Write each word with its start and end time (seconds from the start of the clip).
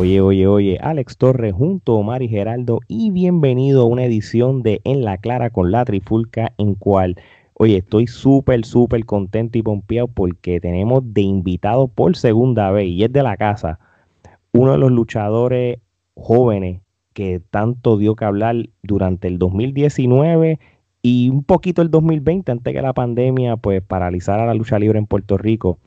Oye, 0.00 0.22
oye, 0.22 0.46
oye, 0.46 0.78
Alex 0.80 1.18
Torres 1.18 1.52
junto 1.52 1.92
a 1.92 1.96
Omar 1.96 2.22
y 2.22 2.28
Geraldo 2.28 2.80
y 2.88 3.10
bienvenido 3.10 3.82
a 3.82 3.84
una 3.84 4.06
edición 4.06 4.62
de 4.62 4.80
En 4.84 5.04
la 5.04 5.18
Clara 5.18 5.50
con 5.50 5.70
la 5.70 5.84
Trifulca 5.84 6.54
en 6.56 6.74
cual, 6.74 7.16
oye, 7.52 7.76
estoy 7.76 8.06
súper, 8.06 8.64
súper 8.64 9.04
contento 9.04 9.58
y 9.58 9.62
pompeado 9.62 10.08
porque 10.08 10.58
tenemos 10.58 11.02
de 11.12 11.20
invitado 11.20 11.86
por 11.86 12.16
segunda 12.16 12.70
vez 12.70 12.86
y 12.86 13.04
es 13.04 13.12
de 13.12 13.22
la 13.22 13.36
casa, 13.36 13.78
uno 14.52 14.72
de 14.72 14.78
los 14.78 14.90
luchadores 14.90 15.80
jóvenes 16.14 16.80
que 17.12 17.42
tanto 17.50 17.98
dio 17.98 18.16
que 18.16 18.24
hablar 18.24 18.56
durante 18.82 19.28
el 19.28 19.38
2019 19.38 20.58
y 21.02 21.28
un 21.28 21.44
poquito 21.44 21.82
el 21.82 21.90
2020 21.90 22.50
antes 22.50 22.72
que 22.72 22.80
la 22.80 22.94
pandemia 22.94 23.58
pues 23.58 23.82
paralizara 23.82 24.46
la 24.46 24.54
lucha 24.54 24.78
libre 24.78 24.98
en 24.98 25.06
Puerto 25.06 25.36
Rico 25.36 25.78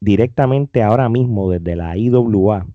directamente 0.00 0.82
ahora 0.82 1.10
mismo 1.10 1.50
desde 1.50 1.76
la 1.76 1.98
IWA 1.98 2.66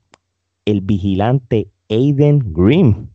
el 0.65 0.81
vigilante 0.81 1.67
Aiden 1.89 2.41
Green. 2.51 3.13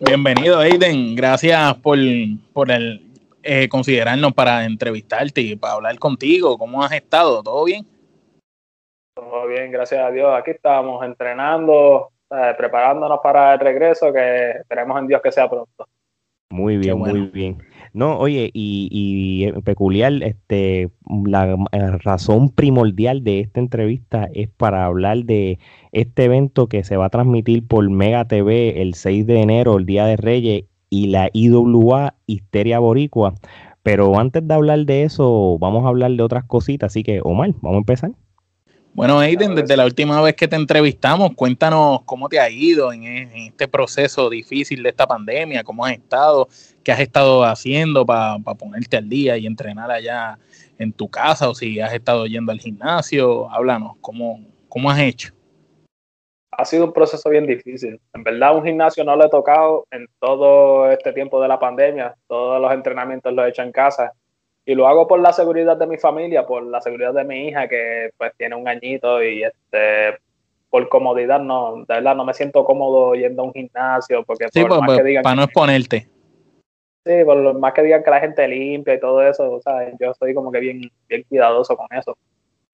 Bienvenido, 0.00 0.58
Aiden. 0.58 1.16
Gracias 1.16 1.74
por, 1.78 1.98
por 2.52 2.70
el, 2.70 3.04
eh, 3.42 3.68
considerarnos 3.68 4.32
para 4.32 4.64
entrevistarte 4.64 5.40
y 5.40 5.56
para 5.56 5.74
hablar 5.74 5.98
contigo. 5.98 6.56
¿Cómo 6.56 6.82
has 6.82 6.92
estado? 6.92 7.42
¿Todo 7.42 7.64
bien? 7.64 7.84
Todo 9.14 9.48
bien, 9.48 9.72
gracias 9.72 10.00
a 10.00 10.10
Dios. 10.10 10.32
Aquí 10.32 10.52
estamos 10.52 11.04
entrenando, 11.04 12.10
preparándonos 12.56 13.20
para 13.22 13.54
el 13.54 13.60
regreso, 13.60 14.12
que 14.12 14.50
esperemos 14.52 14.98
en 14.98 15.08
Dios 15.08 15.20
que 15.20 15.32
sea 15.32 15.50
pronto. 15.50 15.86
Muy 16.50 16.76
bien, 16.76 16.98
muy 16.98 17.20
bien. 17.28 17.58
No, 17.94 18.18
oye, 18.18 18.50
y, 18.54 18.88
y 18.90 19.52
peculiar, 19.62 20.14
este, 20.22 20.90
la 21.26 21.56
eh, 21.72 21.90
razón 21.98 22.48
primordial 22.48 23.22
de 23.22 23.40
esta 23.40 23.60
entrevista 23.60 24.30
es 24.32 24.48
para 24.48 24.86
hablar 24.86 25.24
de 25.24 25.58
este 25.92 26.24
evento 26.24 26.68
que 26.68 26.84
se 26.84 26.96
va 26.96 27.06
a 27.06 27.10
transmitir 27.10 27.66
por 27.66 27.88
Mega 27.90 28.26
TV 28.26 28.80
el 28.80 28.94
6 28.94 29.26
de 29.26 29.40
enero, 29.42 29.76
el 29.76 29.84
Día 29.84 30.06
de 30.06 30.16
Reyes, 30.16 30.64
y 30.88 31.08
la 31.08 31.28
IWA 31.32 32.14
Histeria 32.26 32.78
Boricua. 32.78 33.34
Pero 33.82 34.18
antes 34.18 34.46
de 34.46 34.54
hablar 34.54 34.86
de 34.86 35.02
eso, 35.04 35.58
vamos 35.58 35.84
a 35.84 35.88
hablar 35.88 36.12
de 36.12 36.22
otras 36.22 36.44
cositas. 36.44 36.92
Así 36.92 37.02
que, 37.02 37.20
Omar, 37.22 37.52
vamos 37.60 37.76
a 37.76 37.78
empezar. 37.78 38.12
Bueno, 38.94 39.18
Aiden, 39.20 39.54
desde 39.54 39.74
la 39.74 39.86
última 39.86 40.20
vez 40.20 40.36
que 40.36 40.46
te 40.46 40.54
entrevistamos, 40.54 41.32
cuéntanos 41.34 42.02
cómo 42.04 42.28
te 42.28 42.38
ha 42.38 42.50
ido 42.50 42.92
en, 42.92 43.04
este 43.04 43.66
proceso 43.66 44.28
difícil 44.28 44.82
de 44.82 44.90
esta 44.90 45.06
pandemia, 45.06 45.64
cómo 45.64 45.86
has 45.86 45.92
estado, 45.92 46.46
qué 46.84 46.92
has 46.92 47.00
estado 47.00 47.42
haciendo 47.42 48.04
para 48.04 48.38
ponerte 48.38 48.98
al 48.98 49.08
día 49.08 49.38
y 49.38 49.46
entrenar 49.46 49.90
allá 49.90 50.38
en 50.78 50.92
tu 50.92 51.08
casa 51.08 51.48
o 51.48 51.54
si 51.54 51.80
has 51.80 51.94
estado 51.94 52.26
yendo 52.26 52.52
al 52.52 52.60
gimnasio. 52.60 53.50
Háblanos, 53.50 53.96
¿cómo, 54.02 54.44
cómo 54.68 54.90
has 54.90 55.00
hecho? 55.00 55.32
Ha 56.50 56.66
sido 56.66 56.84
un 56.84 56.92
proceso 56.92 57.30
bien 57.30 57.46
difícil. 57.46 57.98
En 58.12 58.22
verdad, 58.22 58.54
un 58.54 58.62
gimnasio 58.62 59.04
no 59.04 59.16
lo 59.16 59.24
he 59.24 59.30
tocado 59.30 59.86
en 59.90 60.06
todo 60.20 60.90
este 60.90 61.14
tiempo 61.14 61.40
de 61.40 61.48
la 61.48 61.58
pandemia. 61.58 62.14
Todos 62.28 62.60
los 62.60 62.70
entrenamientos 62.70 63.32
los 63.32 63.46
he 63.46 63.48
hecho 63.48 63.62
en 63.62 63.72
casa 63.72 64.12
y 64.64 64.74
lo 64.74 64.86
hago 64.86 65.08
por 65.08 65.20
la 65.20 65.32
seguridad 65.32 65.76
de 65.76 65.86
mi 65.86 65.98
familia, 65.98 66.46
por 66.46 66.62
la 66.62 66.80
seguridad 66.80 67.12
de 67.12 67.24
mi 67.24 67.48
hija 67.48 67.68
que 67.68 68.10
pues 68.16 68.32
tiene 68.36 68.54
un 68.54 68.68
añito 68.68 69.22
y 69.22 69.42
este 69.42 70.18
por 70.70 70.88
comodidad 70.88 71.40
no, 71.40 71.84
de 71.86 71.94
verdad 71.94 72.16
no 72.16 72.24
me 72.24 72.32
siento 72.32 72.64
cómodo 72.64 73.14
yendo 73.14 73.42
a 73.42 73.46
un 73.46 73.52
gimnasio 73.52 74.24
porque 74.24 74.46
por 74.46 74.68
pues, 74.68 74.80
más 74.80 74.86
pues, 74.86 74.98
que 74.98 75.04
digan 75.04 75.22
para 75.22 75.36
no 75.36 75.42
exponerte. 75.42 76.08
Sí, 77.04 77.24
por 77.24 77.36
lo 77.36 77.54
más 77.54 77.72
que 77.72 77.82
digan 77.82 78.04
que 78.04 78.10
la 78.10 78.20
gente 78.20 78.46
limpia 78.46 78.94
y 78.94 79.00
todo 79.00 79.26
eso, 79.26 79.52
o 79.52 79.60
sea, 79.60 79.90
yo 79.98 80.12
estoy 80.12 80.32
como 80.34 80.52
que 80.52 80.60
bien, 80.60 80.80
bien 81.08 81.24
cuidadoso 81.28 81.76
con 81.76 81.88
eso. 81.90 82.16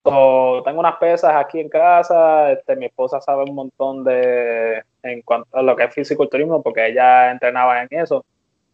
tengo 0.03 0.79
unas 0.79 0.97
pesas 0.97 1.33
aquí 1.35 1.59
en 1.59 1.67
casa, 1.67 2.51
este, 2.51 2.75
mi 2.75 2.85
esposa 2.85 3.19
sabe 3.19 3.43
un 3.43 3.55
montón 3.55 4.03
de 4.03 4.83
en 5.01 5.21
cuanto 5.23 5.57
a 5.57 5.63
lo 5.63 5.75
que 5.75 5.85
es 5.85 5.93
fisiculturismo 5.93 6.61
porque 6.61 6.87
ella 6.87 7.31
entrenaba 7.31 7.81
en 7.81 7.87
eso 7.89 8.23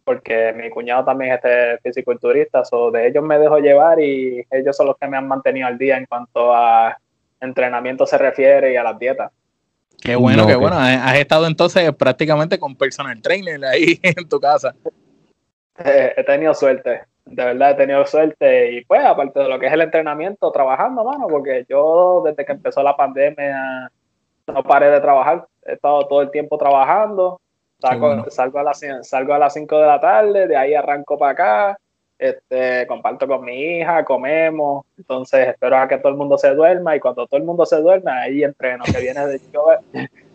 porque 0.06 0.52
mi 0.52 0.70
cuñado 0.70 1.04
también 1.04 1.32
es 1.32 1.40
este 1.42 1.78
fisiculturista, 1.78 2.62
o 2.70 2.92
de 2.92 3.08
ellos 3.08 3.24
me 3.24 3.40
dejo 3.40 3.58
llevar 3.58 3.98
y 3.98 4.46
ellos 4.52 4.76
son 4.76 4.86
los 4.86 4.96
que 4.96 5.08
me 5.08 5.16
han 5.16 5.26
mantenido 5.26 5.66
al 5.66 5.76
día 5.76 5.98
en 5.98 6.06
cuanto 6.06 6.54
a 6.54 6.96
entrenamiento 7.40 8.06
se 8.06 8.16
refiere 8.16 8.72
y 8.72 8.76
a 8.76 8.84
las 8.84 8.96
dietas. 9.00 9.32
Qué 10.00 10.14
bueno, 10.14 10.46
qué 10.46 10.54
bueno. 10.54 10.76
Has 10.78 11.16
estado 11.16 11.48
entonces 11.48 11.92
prácticamente 11.92 12.56
con 12.56 12.76
personal 12.76 13.20
trainer 13.20 13.64
ahí 13.64 13.98
en 14.02 14.28
tu 14.28 14.38
casa. 14.38 14.76
he 15.76 16.22
tenido 16.22 16.54
suerte, 16.54 17.00
de 17.24 17.44
verdad 17.44 17.72
he 17.72 17.74
tenido 17.74 18.06
suerte 18.06 18.74
y 18.74 18.84
pues 18.84 19.04
aparte 19.04 19.40
de 19.40 19.48
lo 19.48 19.58
que 19.58 19.66
es 19.66 19.72
el 19.72 19.80
entrenamiento, 19.80 20.52
trabajando, 20.52 21.02
mano, 21.02 21.26
porque 21.26 21.66
yo 21.68 22.22
desde 22.24 22.46
que 22.46 22.52
empezó 22.52 22.80
la 22.84 22.96
pandemia 22.96 23.90
no 24.46 24.62
paré 24.62 24.88
de 24.88 25.00
trabajar, 25.00 25.48
he 25.64 25.72
estado 25.72 26.06
todo 26.06 26.22
el 26.22 26.30
tiempo 26.30 26.56
trabajando 26.58 27.40
Salgo, 27.78 28.30
salgo, 28.30 28.58
a 28.58 28.62
las, 28.62 28.80
salgo 29.02 29.34
a 29.34 29.38
las 29.38 29.52
5 29.52 29.78
de 29.78 29.86
la 29.86 30.00
tarde, 30.00 30.46
de 30.46 30.56
ahí 30.56 30.74
arranco 30.74 31.18
para 31.18 31.32
acá, 31.32 31.78
este, 32.18 32.86
comparto 32.86 33.26
con 33.26 33.44
mi 33.44 33.78
hija, 33.78 34.02
comemos, 34.04 34.86
entonces 34.96 35.48
espero 35.48 35.76
a 35.76 35.86
que 35.86 35.98
todo 35.98 36.08
el 36.08 36.16
mundo 36.16 36.38
se 36.38 36.54
duerma 36.54 36.96
y 36.96 37.00
cuando 37.00 37.26
todo 37.26 37.38
el 37.38 37.44
mundo 37.44 37.66
se 37.66 37.76
duerma, 37.76 38.22
ahí 38.22 38.42
entreno, 38.42 38.84
que 38.84 38.98
viene 38.98 39.26
de 39.26 39.40
yo, 39.52 39.66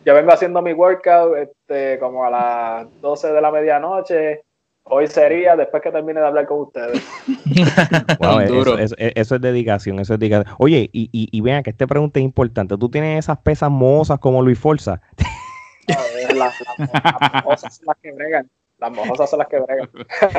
yo 0.05 0.13
vengo 0.13 0.31
haciendo 0.31 0.61
mi 0.61 0.73
workout 0.73 1.35
este, 1.37 1.97
como 1.97 2.23
a 2.23 2.29
las 2.29 3.01
12 3.01 3.33
de 3.33 3.41
la 3.41 3.51
medianoche, 3.51 4.43
hoy 4.83 5.07
sería 5.07 5.55
después 5.55 5.81
que 5.81 5.91
termine 5.91 6.19
de 6.19 6.27
hablar 6.27 6.45
con 6.45 6.61
ustedes. 6.61 7.03
eso, 9.15 9.35
es 9.35 9.41
dedicación, 9.41 9.99
eso 9.99 10.13
es 10.13 10.19
dedicación. 10.19 10.55
Oye, 10.59 10.89
y, 10.93 11.09
y, 11.11 11.29
y 11.31 11.41
vean 11.41 11.63
que 11.63 11.71
esta 11.71 11.87
pregunta 11.87 12.19
es 12.19 12.25
importante, 12.25 12.77
¿tú 12.77 12.89
tienes 12.89 13.25
esas 13.25 13.39
pesas 13.39 13.71
mozas 13.71 14.19
como 14.19 14.43
Luis 14.43 14.59
Forza? 14.59 15.01
Las, 16.35 16.55
mojosas 17.33 17.77
son 17.77 17.85
las 17.87 17.97
que 18.01 18.11
bregan. 18.11 18.49
Las 18.77 18.91
mojosas 18.91 19.29
son 19.29 19.39
las 19.39 19.47
que 19.47 19.59
bregan. 19.59 19.89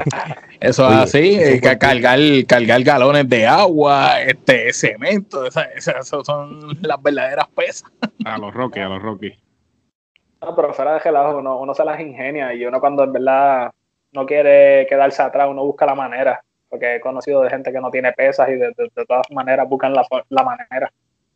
Eso 0.61 0.89
es 0.91 0.99
así, 0.99 1.37
hay 1.37 1.61
que 1.61 1.79
cargar, 1.79 2.19
cargar 2.49 2.83
galones 2.83 3.29
de 3.29 3.47
agua, 3.47 4.21
este 4.23 4.73
cemento, 4.73 5.47
esas, 5.47 6.09
son 6.09 6.79
las 6.83 7.01
verdaderas 7.03 7.49
pesas. 7.49 7.91
A 8.25 8.39
los 8.39 8.53
Rocky, 8.53 8.81
a 8.81 8.89
los 8.89 9.03
Rocky. 9.03 9.33
No, 10.41 10.57
pero 10.57 10.75
fuera 10.75 10.95
de 10.95 11.01
gelado, 11.01 11.39
uno, 11.39 11.61
uno 11.61 11.73
se 11.73 11.85
las 11.85 12.01
ingenia 12.01 12.53
y 12.53 12.65
uno 12.65 12.81
cuando 12.81 13.05
en 13.05 13.13
verdad 13.13 13.73
no 14.13 14.27
quiere 14.27 14.87
quedarse 14.89 15.23
atrás, 15.23 15.49
uno 15.49 15.65
busca 15.65 15.87
la 15.87 15.95
manera. 15.95 16.43
Porque 16.69 16.97
he 16.97 17.01
conocido 17.01 17.43
de 17.43 17.51
gente 17.51 17.71
que 17.71 17.81
no 17.81 17.91
tiene 17.91 18.13
pesas 18.13 18.49
y 18.49 18.53
de, 18.55 18.73
todas 19.07 19.31
maneras 19.31 19.69
buscan 19.69 19.93
la, 19.93 20.07
la 20.31 20.43
manera. 20.43 20.91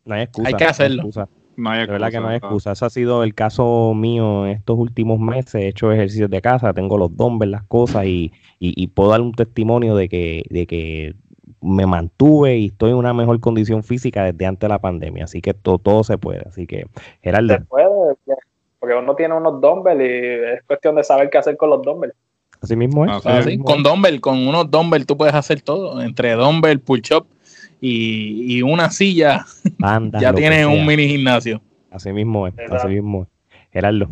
No 0.07 0.15
hay 0.15 0.23
excusa. 0.23 0.49
Hay 0.49 0.55
que 0.55 0.65
hacerlo. 0.65 1.03
No 1.03 1.21
hay 1.21 1.29
verdad 1.57 2.11
que 2.11 2.21
no 2.21 2.29
hay 2.29 2.37
excusa. 2.37 2.73
Ese 2.73 2.85
ha 2.85 2.91
sido 2.91 3.23
el 3.23 3.35
caso 3.35 3.95
mío 3.95 4.47
en 4.47 4.53
estos 4.53 4.79
últimos 4.79 5.19
meses. 5.19 5.55
He 5.55 5.69
hecho 5.69 5.93
ejercicios 5.93 6.31
de 6.31 6.41
casa, 6.41 6.73
tengo 6.73 6.99
los 6.99 7.17
dumbbells, 7.17 7.53
las 7.53 7.63
cosas 7.65 8.07
y, 8.07 8.33
y, 8.59 8.87
puedo 8.89 9.11
dar 9.11 9.21
un 9.21 9.33
testimonio 9.33 9.97
de 9.97 10.09
que, 10.09 10.45
de 10.51 10.67
que 10.67 11.15
me 11.61 11.87
mantuve 11.87 12.57
y 12.59 12.67
estoy 12.67 12.91
en 12.91 12.97
una 12.97 13.13
mejor 13.13 13.41
condición 13.41 13.83
física 13.83 14.25
desde 14.25 14.47
antes 14.47 14.61
de 14.61 14.69
la 14.69 14.79
pandemia. 14.79 15.25
Así 15.25 15.41
que 15.41 15.55
todo, 15.55 15.79
todo 15.79 16.05
se 16.05 16.19
puede. 16.19 16.43
Así 16.47 16.67
que, 16.67 16.87
Geraldo. 17.23 17.55
Se 17.55 17.61
puede, 17.63 17.89
porque 18.79 18.95
uno 18.95 19.17
tiene 19.17 19.35
unos 19.35 19.61
dumbbells 19.61 20.01
y 20.01 20.55
es 20.55 20.63
cuestión 20.65 20.95
de 20.97 21.05
saber 21.05 21.31
qué 21.31 21.39
hacer 21.39 21.57
con 21.57 21.71
los 21.71 21.83
dumbbells. 21.83 22.15
Así 22.61 22.77
mismo 22.77 23.05
es. 23.05 23.23
con 23.65 23.83
dumbbell, 23.83 24.21
con 24.21 24.47
unos 24.47 24.71
dumbbells 24.71 25.07
tú 25.07 25.17
puedes 25.17 25.35
hacer 25.35 25.61
todo. 25.61 26.01
Entre 26.01 26.33
dumbbell, 26.33 26.81
push-up 26.81 27.27
y, 27.81 28.63
una 28.63 28.91
silla, 28.91 29.45
ya 30.21 30.33
tienes 30.33 30.67
un 30.67 30.87
mini 30.87 31.09
gimnasio. 31.09 31.61
Así 31.91 32.13
mismo 32.13 32.47
es, 32.47 32.55
así 32.71 32.89
mismo 32.89 33.27
Gerardo. 33.73 34.11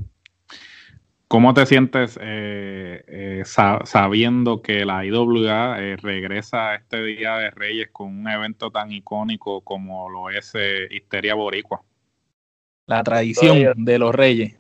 ¿Cómo 1.29 1.53
te 1.53 1.67
sientes 1.67 2.19
eh, 2.23 3.05
eh, 3.09 3.43
sabiendo 3.45 4.63
que 4.63 4.85
la 4.85 5.05
IWA 5.05 5.81
eh, 5.81 5.97
regresa 5.97 6.71
a 6.71 6.75
este 6.77 7.03
Día 7.03 7.37
de 7.37 7.51
Reyes 7.51 7.89
con 7.91 8.21
un 8.21 8.29
evento 8.29 8.71
tan 8.71 8.93
icónico 8.93 9.61
como 9.63 10.09
lo 10.09 10.31
es 10.31 10.53
Histeria 10.91 11.35
Boricua? 11.35 11.83
La 12.87 13.03
tradición 13.03 13.85
de 13.85 13.99
los 13.99 14.15
Reyes. 14.15 14.57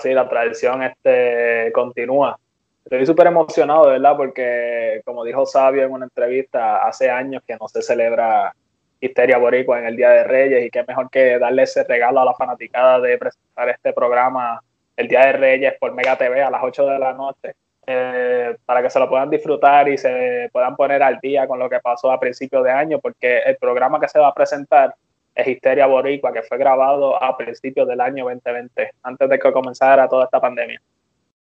sí, 0.00 0.12
la 0.12 0.28
tradición 0.28 0.82
este, 0.82 1.72
continúa 1.72 2.38
estoy 2.84 3.06
súper 3.06 3.26
emocionado, 3.26 3.88
verdad, 3.88 4.16
porque 4.16 5.00
como 5.04 5.24
dijo 5.24 5.46
Sabio 5.46 5.84
en 5.84 5.92
una 5.92 6.06
entrevista, 6.06 6.86
hace 6.86 7.10
años 7.10 7.42
que 7.46 7.56
no 7.56 7.68
se 7.68 7.82
celebra 7.82 8.54
Histeria 9.00 9.38
Boricua 9.38 9.78
en 9.78 9.86
el 9.86 9.96
Día 9.96 10.10
de 10.10 10.24
Reyes 10.24 10.64
y 10.64 10.70
qué 10.70 10.84
mejor 10.86 11.10
que 11.10 11.38
darle 11.38 11.62
ese 11.62 11.84
regalo 11.84 12.20
a 12.20 12.24
la 12.24 12.34
fanaticada 12.34 13.00
de 13.00 13.16
presentar 13.18 13.68
este 13.70 13.92
programa 13.92 14.62
el 14.96 15.08
Día 15.08 15.26
de 15.26 15.32
Reyes 15.32 15.74
por 15.80 15.94
Mega 15.94 16.16
TV 16.16 16.42
a 16.42 16.50
las 16.50 16.62
8 16.62 16.86
de 16.86 16.98
la 16.98 17.12
noche. 17.14 17.54
Eh, 17.86 18.56
para 18.66 18.82
que 18.82 18.90
se 18.90 19.00
lo 19.00 19.08
puedan 19.08 19.30
disfrutar 19.30 19.88
y 19.88 19.96
se 19.96 20.48
puedan 20.52 20.76
poner 20.76 21.02
al 21.02 21.18
día 21.18 21.48
con 21.48 21.58
lo 21.58 21.68
que 21.68 21.80
pasó 21.80 22.12
a 22.12 22.20
principios 22.20 22.62
de 22.62 22.70
año, 22.70 23.00
porque 23.00 23.38
el 23.38 23.56
programa 23.56 23.98
que 23.98 24.08
se 24.08 24.18
va 24.18 24.28
a 24.28 24.34
presentar 24.34 24.94
es 25.34 25.46
Histeria 25.48 25.86
Boricua, 25.86 26.32
que 26.32 26.42
fue 26.42 26.58
grabado 26.58 27.20
a 27.20 27.36
principios 27.36 27.88
del 27.88 28.00
año 28.00 28.24
2020, 28.26 28.92
antes 29.02 29.28
de 29.28 29.38
que 29.38 29.52
comenzara 29.52 30.08
toda 30.08 30.26
esta 30.26 30.40
pandemia. 30.40 30.80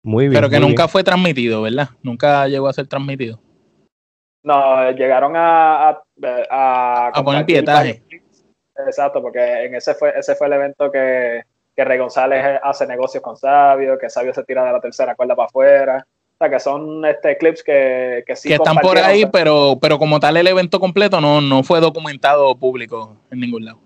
Muy 0.04 0.30
bien. 0.30 0.42
Pero 0.42 0.50
que 0.50 0.60
nunca 0.60 0.88
fue 0.88 1.04
transmitido, 1.04 1.62
¿verdad? 1.62 1.90
Nunca 2.02 2.48
llegó 2.48 2.68
a 2.68 2.74
ser 2.74 2.88
transmitido. 2.88 3.40
No, 4.44 4.92
llegaron 4.92 5.36
a, 5.36 5.90
a, 5.90 7.12
a, 7.14 7.24
poner 7.24 7.46
pietaje. 7.46 8.02
exacto, 8.88 9.22
porque 9.22 9.66
en 9.66 9.76
ese 9.76 9.94
fue, 9.94 10.14
ese 10.18 10.36
fue 10.36 10.48
el 10.48 10.54
evento 10.54 10.90
que, 10.90 11.42
que 11.76 11.84
Rey 11.84 11.98
González 11.98 12.60
hace 12.64 12.88
negocios 12.88 13.22
con 13.22 13.36
Sabio, 13.36 13.98
que 13.98 14.10
Sabio 14.10 14.34
se 14.34 14.44
tira 14.46 14.64
de 14.64 14.72
la 14.72 14.80
tercera 14.80 15.16
cuerda 15.16 15.36
para 15.36 15.48
afuera. 15.48 16.08
O 16.08 16.38
sea, 16.38 16.50
que 16.50 16.60
son 16.60 17.04
este, 17.04 17.38
clips 17.38 17.64
que, 17.64 18.24
que 18.26 18.36
sí 18.36 18.48
Que 18.48 18.56
están 18.56 18.78
por 18.78 18.98
ahí, 18.98 19.26
pero, 19.26 19.78
pero 19.82 19.98
como 19.98 20.20
tal 20.20 20.38
el 20.38 20.48
evento 20.48 20.80
completo 20.80 21.20
no, 21.20 21.42
no 21.42 21.64
fue 21.64 21.80
documentado 21.80 22.56
público 22.56 23.18
en 23.32 23.40
ningún 23.40 23.66
lado. 23.66 23.80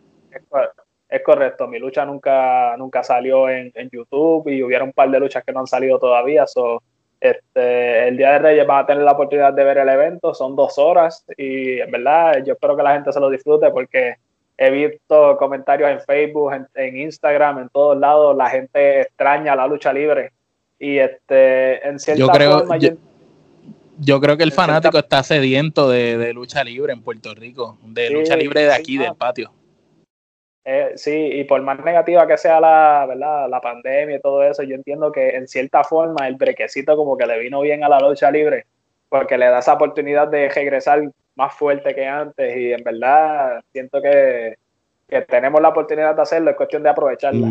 Es, 1.11 1.21
correcto, 1.23 1.67
mi 1.67 1.77
lucha 1.77 2.05
nunca, 2.05 2.75
nunca 2.77 3.03
salió 3.03 3.49
en, 3.49 3.71
en, 3.75 3.89
YouTube 3.89 4.47
y 4.47 4.63
hubiera 4.63 4.83
un 4.83 4.93
par 4.93 5.11
de 5.11 5.19
luchas 5.19 5.43
que 5.43 5.51
no 5.51 5.59
han 5.59 5.67
salido 5.67 5.99
todavía. 5.99 6.47
So, 6.47 6.81
este, 7.21 8.07
el 8.07 8.17
Día 8.17 8.31
de 8.31 8.39
Reyes 8.39 8.65
van 8.65 8.83
a 8.83 8.85
tener 8.87 9.03
la 9.03 9.11
oportunidad 9.11 9.53
de 9.53 9.63
ver 9.63 9.77
el 9.77 9.89
evento, 9.89 10.33
son 10.33 10.55
dos 10.55 10.79
horas 10.79 11.23
y 11.37 11.79
en 11.79 11.91
verdad 11.91 12.43
yo 12.43 12.53
espero 12.53 12.75
que 12.75 12.81
la 12.81 12.93
gente 12.93 13.13
se 13.13 13.19
lo 13.19 13.29
disfrute 13.29 13.69
porque 13.69 14.15
he 14.57 14.71
visto 14.71 15.37
comentarios 15.37 15.91
en 15.91 16.01
Facebook, 16.01 16.51
en, 16.73 16.97
Instagram, 16.97 17.59
en 17.59 17.69
todos 17.69 17.97
lados, 17.97 18.35
la 18.35 18.49
gente 18.49 19.01
extraña 19.01 19.55
la 19.55 19.67
lucha 19.67 19.93
libre. 19.93 20.31
Y 20.79 20.97
este, 20.97 21.87
en 21.87 21.99
cierta 21.99 22.19
yo 22.19 22.27
creo, 22.27 22.59
forma, 22.59 22.77
yo, 22.77 24.19
creo 24.19 24.35
que 24.35 24.43
el 24.43 24.51
fanático 24.51 24.97
está 24.97 25.21
sediento 25.21 25.89
de, 25.89 26.33
lucha 26.33 26.63
libre 26.63 26.93
en 26.93 27.03
Puerto 27.03 27.35
Rico, 27.35 27.77
de 27.83 28.09
lucha 28.09 28.35
libre 28.35 28.63
de 28.65 28.73
aquí, 28.73 28.97
del 28.97 29.15
patio. 29.15 29.51
Eh, 30.63 30.91
sí, 30.95 31.11
y 31.11 31.43
por 31.45 31.61
más 31.63 31.83
negativa 31.83 32.27
que 32.27 32.37
sea 32.37 32.59
la, 32.59 33.05
¿verdad? 33.07 33.49
la 33.49 33.59
pandemia 33.59 34.17
y 34.17 34.21
todo 34.21 34.43
eso, 34.43 34.61
yo 34.61 34.75
entiendo 34.75 35.11
que 35.11 35.29
en 35.29 35.47
cierta 35.47 35.83
forma 35.83 36.27
el 36.27 36.35
brequecito 36.35 36.95
como 36.95 37.17
que 37.17 37.25
le 37.25 37.39
vino 37.39 37.61
bien 37.61 37.83
a 37.83 37.89
la 37.89 37.99
lucha 37.99 38.29
libre, 38.29 38.67
porque 39.09 39.37
le 39.37 39.47
da 39.47 39.59
esa 39.59 39.73
oportunidad 39.73 40.27
de 40.27 40.49
regresar 40.49 41.01
más 41.35 41.53
fuerte 41.53 41.95
que 41.95 42.05
antes 42.05 42.55
y 42.55 42.73
en 42.73 42.83
verdad 42.83 43.63
siento 43.71 44.01
que, 44.01 44.55
tenemos 45.27 45.61
la 45.61 45.69
oportunidad 45.69 46.15
de 46.15 46.21
hacerlo, 46.21 46.51
es 46.51 46.55
cuestión 46.55 46.83
de 46.83 46.89
aprovecharla. 46.89 47.49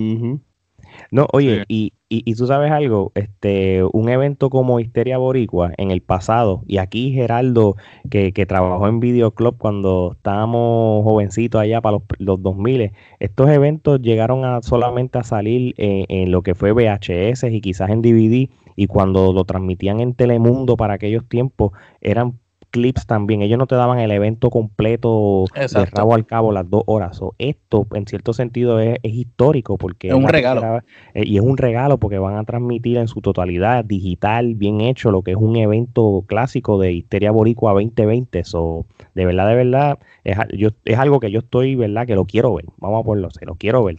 No, 1.12 1.26
oye, 1.32 1.64
y, 1.66 1.92
y, 2.08 2.34
tú 2.34 2.46
sabes 2.46 2.70
algo, 2.70 3.10
este, 3.16 3.82
un 3.92 4.08
evento 4.08 4.48
como 4.48 4.78
Histeria 4.78 5.18
Boricua 5.18 5.72
en 5.76 5.90
el 5.90 6.02
pasado, 6.02 6.62
y 6.68 6.78
aquí 6.78 7.12
Geraldo, 7.12 7.74
que, 8.08 8.32
que 8.32 8.46
trabajó 8.46 8.86
en 8.86 9.00
Videoclub 9.00 9.58
cuando 9.58 10.12
estábamos 10.12 11.02
jovencitos 11.02 11.60
allá 11.60 11.80
para 11.80 11.98
los, 11.98 12.02
los 12.18 12.42
2000, 12.42 12.92
estos 13.18 13.50
eventos 13.50 14.00
llegaron 14.00 14.44
a 14.44 14.62
solamente 14.62 15.18
a 15.18 15.24
salir 15.24 15.74
en, 15.78 16.06
en 16.08 16.30
lo 16.30 16.42
que 16.42 16.54
fue 16.54 16.70
VHS 16.72 17.44
y 17.50 17.60
quizás 17.60 17.90
en 17.90 18.02
DVD, 18.02 18.48
y 18.76 18.86
cuando 18.86 19.32
lo 19.32 19.44
transmitían 19.44 20.00
en 20.00 20.14
Telemundo 20.14 20.76
para 20.76 20.94
aquellos 20.94 21.28
tiempos, 21.28 21.72
eran 22.00 22.38
clips 22.70 23.06
también. 23.06 23.42
Ellos 23.42 23.58
no 23.58 23.66
te 23.66 23.74
daban 23.74 23.98
el 23.98 24.10
evento 24.10 24.50
completo 24.50 25.44
de 25.54 25.86
rabo 25.86 26.14
al 26.14 26.26
cabo 26.26 26.52
las 26.52 26.68
dos 26.68 26.82
horas. 26.86 27.20
O 27.20 27.34
esto, 27.38 27.86
en 27.94 28.06
cierto 28.06 28.32
sentido, 28.32 28.80
es, 28.80 28.98
histórico 29.02 29.76
porque 29.76 30.08
es 30.08 30.14
un 30.14 30.28
regalo. 30.28 30.80
Eh, 31.14 31.24
y 31.26 31.36
es 31.36 31.42
un 31.42 31.56
regalo 31.56 31.98
porque 31.98 32.18
van 32.18 32.36
a 32.36 32.44
transmitir 32.44 32.96
en 32.98 33.08
su 33.08 33.20
totalidad 33.20 33.84
digital, 33.84 34.54
bien 34.54 34.80
hecho, 34.80 35.10
lo 35.10 35.22
que 35.22 35.32
es 35.32 35.36
un 35.36 35.56
evento 35.56 36.24
clásico 36.26 36.78
de 36.78 36.92
Histeria 36.92 37.30
Boricua 37.30 37.72
2020. 37.72 38.38
Eso, 38.38 38.86
de 39.14 39.26
verdad, 39.26 39.48
de 39.48 39.54
verdad, 39.56 39.98
es, 40.24 40.36
yo, 40.56 40.70
es 40.84 40.98
algo 40.98 41.20
que 41.20 41.30
yo 41.30 41.40
estoy, 41.40 41.74
¿verdad? 41.74 42.06
Que 42.06 42.14
lo 42.14 42.24
quiero 42.24 42.54
ver. 42.54 42.66
Vamos 42.78 43.00
a 43.00 43.04
ponerlo, 43.04 43.30
se 43.30 43.44
lo 43.44 43.56
quiero 43.56 43.84
ver. 43.84 43.96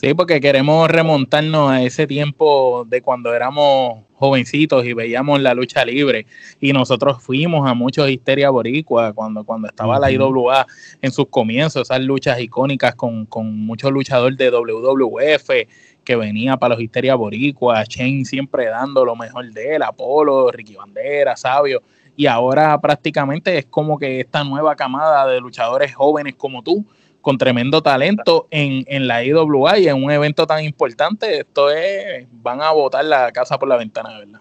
Sí, 0.00 0.14
porque 0.14 0.40
queremos 0.40 0.88
remontarnos 0.88 1.72
a 1.72 1.82
ese 1.82 2.06
tiempo 2.06 2.86
de 2.88 3.02
cuando 3.02 3.34
éramos 3.34 4.04
jovencitos 4.14 4.84
y 4.86 4.92
veíamos 4.92 5.40
la 5.40 5.54
lucha 5.54 5.84
libre. 5.84 6.24
Y 6.60 6.72
nosotros 6.72 7.20
fuimos 7.20 7.68
a 7.68 7.74
muchos 7.74 8.08
Histeria 8.08 8.50
Boricua 8.50 9.12
cuando, 9.12 9.42
cuando 9.42 9.66
estaba 9.66 9.98
la 9.98 10.12
IWA 10.12 10.68
en 11.02 11.10
sus 11.10 11.26
comienzos, 11.26 11.82
esas 11.82 12.00
luchas 12.00 12.38
icónicas 12.38 12.94
con, 12.94 13.26
con 13.26 13.58
muchos 13.58 13.90
luchadores 13.90 14.38
de 14.38 14.52
WWF 14.52 15.50
que 16.04 16.14
venía 16.14 16.56
para 16.56 16.76
los 16.76 16.82
Histeria 16.84 17.16
Boricua, 17.16 17.82
Shane 17.82 18.24
siempre 18.24 18.66
dando 18.66 19.04
lo 19.04 19.16
mejor 19.16 19.50
de 19.50 19.74
él, 19.74 19.82
Apolo, 19.82 20.52
Ricky 20.52 20.76
Bandera, 20.76 21.36
Sabio, 21.36 21.82
y 22.14 22.26
ahora 22.26 22.80
prácticamente 22.80 23.58
es 23.58 23.66
como 23.66 23.98
que 23.98 24.20
esta 24.20 24.44
nueva 24.44 24.76
camada 24.76 25.26
de 25.26 25.40
luchadores 25.40 25.92
jóvenes 25.92 26.36
como 26.36 26.62
tú, 26.62 26.86
con 27.20 27.38
tremendo 27.38 27.82
talento 27.82 28.46
en, 28.50 28.84
en, 28.86 29.06
la 29.06 29.24
IWA 29.24 29.78
y 29.78 29.88
en 29.88 30.02
un 30.02 30.10
evento 30.10 30.46
tan 30.46 30.64
importante, 30.64 31.40
esto 31.40 31.70
es, 31.70 32.26
van 32.30 32.62
a 32.62 32.72
botar 32.72 33.04
la 33.04 33.30
casa 33.32 33.58
por 33.58 33.68
la 33.68 33.76
ventana, 33.76 34.18
¿verdad? 34.18 34.40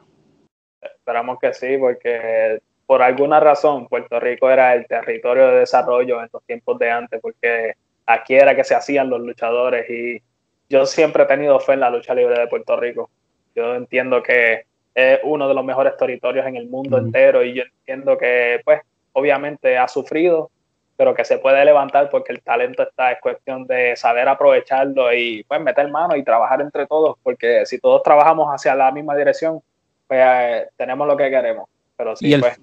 Esperamos 0.81 1.39
que 1.39 1.53
sí, 1.53 1.77
porque 1.77 2.59
por 2.85 3.01
alguna 3.01 3.39
razón 3.39 3.88
Puerto 3.88 4.19
Rico 4.19 4.50
era 4.50 4.74
el 4.74 4.88
territorio 4.88 5.47
de 5.47 5.59
desarrollo 5.59 6.21
en 6.21 6.29
los 6.31 6.44
tiempos 6.44 6.79
de 6.79 6.89
antes, 6.89 7.19
porque 7.21 7.74
aquí 8.06 8.35
era 8.35 8.56
que 8.56 8.63
se 8.63 8.75
hacían 8.75 9.09
los 9.09 9.21
luchadores 9.21 9.89
y 9.89 10.21
yo 10.69 10.85
siempre 10.85 11.23
he 11.23 11.27
tenido 11.27 11.59
fe 11.59 11.73
en 11.73 11.81
la 11.81 11.89
lucha 11.89 12.13
libre 12.13 12.39
de 12.39 12.47
Puerto 12.47 12.77
Rico. 12.77 13.09
Yo 13.56 13.75
entiendo 13.75 14.23
que 14.23 14.65
es 14.95 15.19
uno 15.23 15.47
de 15.47 15.53
los 15.53 15.63
mejores 15.63 15.95
territorios 15.97 16.45
en 16.45 16.56
el 16.56 16.68
mundo 16.68 16.97
entero 16.97 17.44
y 17.44 17.53
yo 17.53 17.63
entiendo 17.63 18.18
que, 18.18 18.62
pues, 18.63 18.81
obviamente 19.13 19.77
ha 19.77 19.88
sufrido, 19.88 20.50
pero 20.97 21.13
que 21.13 21.23
se 21.23 21.38
puede 21.38 21.63
levantar 21.63 22.09
porque 22.09 22.33
el 22.33 22.41
talento 22.41 22.81
está, 22.81 23.11
es 23.11 23.21
cuestión 23.21 23.67
de 23.67 23.95
saber 23.95 24.27
aprovecharlo 24.27 25.13
y 25.13 25.44
pues 25.44 25.61
meter 25.61 25.89
mano 25.89 26.15
y 26.15 26.23
trabajar 26.23 26.59
entre 26.59 26.88
todos, 26.88 27.17
porque 27.21 27.65
si 27.67 27.79
todos 27.79 28.01
trabajamos 28.01 28.47
hacia 28.49 28.75
la 28.75 28.91
misma 28.91 29.15
dirección, 29.15 29.61
pues 30.07 30.19
eh, 30.23 30.65
tenemos 30.75 31.07
lo 31.07 31.15
que 31.15 31.29
queremos. 31.29 31.69
Pero 31.95 32.15
sí, 32.15 32.27
y 32.27 32.33
el, 32.33 32.41
pues. 32.41 32.59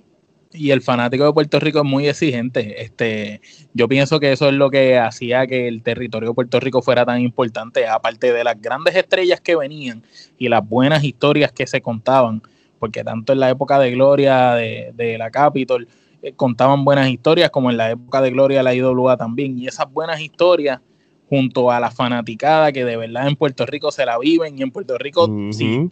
Y 0.52 0.70
el 0.70 0.82
fanático 0.82 1.24
de 1.24 1.32
Puerto 1.32 1.58
Rico 1.60 1.78
es 1.78 1.84
muy 1.84 2.08
exigente. 2.08 2.82
Este, 2.82 3.40
yo 3.72 3.88
pienso 3.88 4.18
que 4.20 4.32
eso 4.32 4.48
es 4.48 4.54
lo 4.54 4.70
que 4.70 4.98
hacía 4.98 5.46
que 5.46 5.68
el 5.68 5.82
territorio 5.82 6.30
de 6.30 6.34
Puerto 6.34 6.60
Rico 6.60 6.82
fuera 6.82 7.04
tan 7.04 7.20
importante, 7.20 7.86
aparte 7.86 8.32
de 8.32 8.44
las 8.44 8.60
grandes 8.60 8.96
estrellas 8.96 9.40
que 9.40 9.56
venían 9.56 10.02
y 10.38 10.48
las 10.48 10.68
buenas 10.68 11.02
historias 11.02 11.52
que 11.52 11.66
se 11.66 11.82
contaban, 11.82 12.42
porque 12.78 13.02
tanto 13.02 13.32
en 13.32 13.40
la 13.40 13.50
época 13.50 13.78
de 13.78 13.90
gloria 13.92 14.54
de, 14.54 14.92
de 14.94 15.18
la 15.18 15.30
Capitol, 15.30 15.88
contaban 16.32 16.84
buenas 16.84 17.08
historias, 17.08 17.50
como 17.50 17.70
en 17.70 17.76
la 17.76 17.90
época 17.90 18.20
de 18.20 18.30
Gloria 18.30 18.62
la 18.62 18.74
IWA 18.74 19.16
también. 19.16 19.58
Y 19.58 19.66
esas 19.66 19.90
buenas 19.90 20.20
historias, 20.20 20.80
junto 21.28 21.70
a 21.70 21.80
la 21.80 21.90
fanaticada 21.90 22.70
que 22.70 22.84
de 22.84 22.96
verdad 22.96 23.26
en 23.26 23.34
Puerto 23.34 23.64
Rico 23.66 23.90
se 23.90 24.04
la 24.04 24.18
viven, 24.18 24.58
y 24.58 24.62
en 24.62 24.70
Puerto 24.70 24.96
Rico, 24.98 25.28
si, 25.50 25.88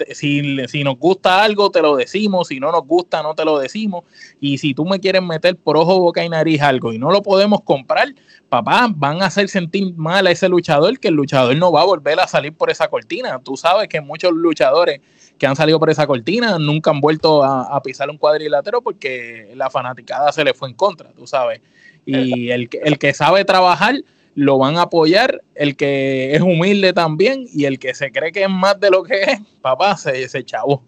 si, 0.68 0.85
nos 0.85 0.99
gusta 0.99 1.42
algo, 1.42 1.71
te 1.71 1.83
lo 1.83 1.97
decimos, 1.97 2.49
si 2.49 2.61
no 2.61 2.71
nos 2.71 2.87
gusta, 2.87 3.23
no 3.23 3.35
te 3.35 3.45
lo 3.45 3.59
decimos. 3.59 4.04
Y 4.40 4.59
si 4.59 4.75
tú 4.75 4.85
me 4.85 5.00
quieres 5.00 5.23
meter 5.23 5.56
por 5.56 5.76
ojo, 5.76 5.99
boca 5.99 6.25
y 6.25 6.28
nariz 6.28 6.61
algo 6.62 6.92
y 6.92 6.99
no 6.99 7.11
lo 7.11 7.23
podemos 7.23 7.62
comprar, 7.62 8.09
papá, 8.49 8.88
van 8.95 9.23
a 9.23 9.26
hacer 9.26 9.49
sentir 9.49 9.95
mal 9.97 10.26
a 10.26 10.30
ese 10.30 10.49
luchador, 10.49 10.99
que 10.99 11.09
el 11.09 11.14
luchador 11.14 11.56
no 11.56 11.73
va 11.73 11.83
a 11.83 11.87
volver 11.87 12.21
a 12.21 12.28
salir 12.28 12.52
por 12.52 12.71
esa 12.71 12.88
cortina. 12.88 13.40
Tú 13.42 13.56
sabes 13.56 13.88
que 13.88 14.00
muchos 14.00 14.33
luchadores 14.33 15.00
que 15.42 15.49
han 15.49 15.56
salido 15.56 15.80
por 15.80 15.90
esa 15.90 16.06
cortina 16.06 16.56
nunca 16.56 16.92
han 16.92 17.00
vuelto 17.00 17.42
a, 17.42 17.82
pisar 17.82 18.08
un 18.08 18.16
cuadrilátero 18.16 18.80
porque 18.80 19.50
la 19.56 19.70
fanaticada 19.70 20.30
se 20.30 20.44
le 20.44 20.54
fue 20.54 20.68
en 20.68 20.76
contra, 20.76 21.11
tú 21.11 21.26
sabes. 21.26 21.61
Y 22.06 22.50
el, 22.50 22.70
el 22.84 22.96
que 22.96 23.12
sabe 23.12 23.44
trabajar 23.44 23.96
lo 24.37 24.58
van 24.58 24.76
a 24.76 24.82
apoyar, 24.82 25.42
el 25.56 25.76
que 25.76 26.37
es 26.37 26.42
humilde 26.42 26.92
también 26.92 27.44
y 27.52 27.64
el 27.64 27.80
que 27.80 27.92
se 27.92 28.12
cree 28.12 28.30
que 28.30 28.44
es 28.44 28.50
más 28.50 28.78
de 28.78 28.90
lo 28.90 29.02
que 29.02 29.20
es, 29.20 29.40
papá, 29.61 29.96
se, 29.96 30.28
se 30.28 30.44
chavo. 30.44 30.84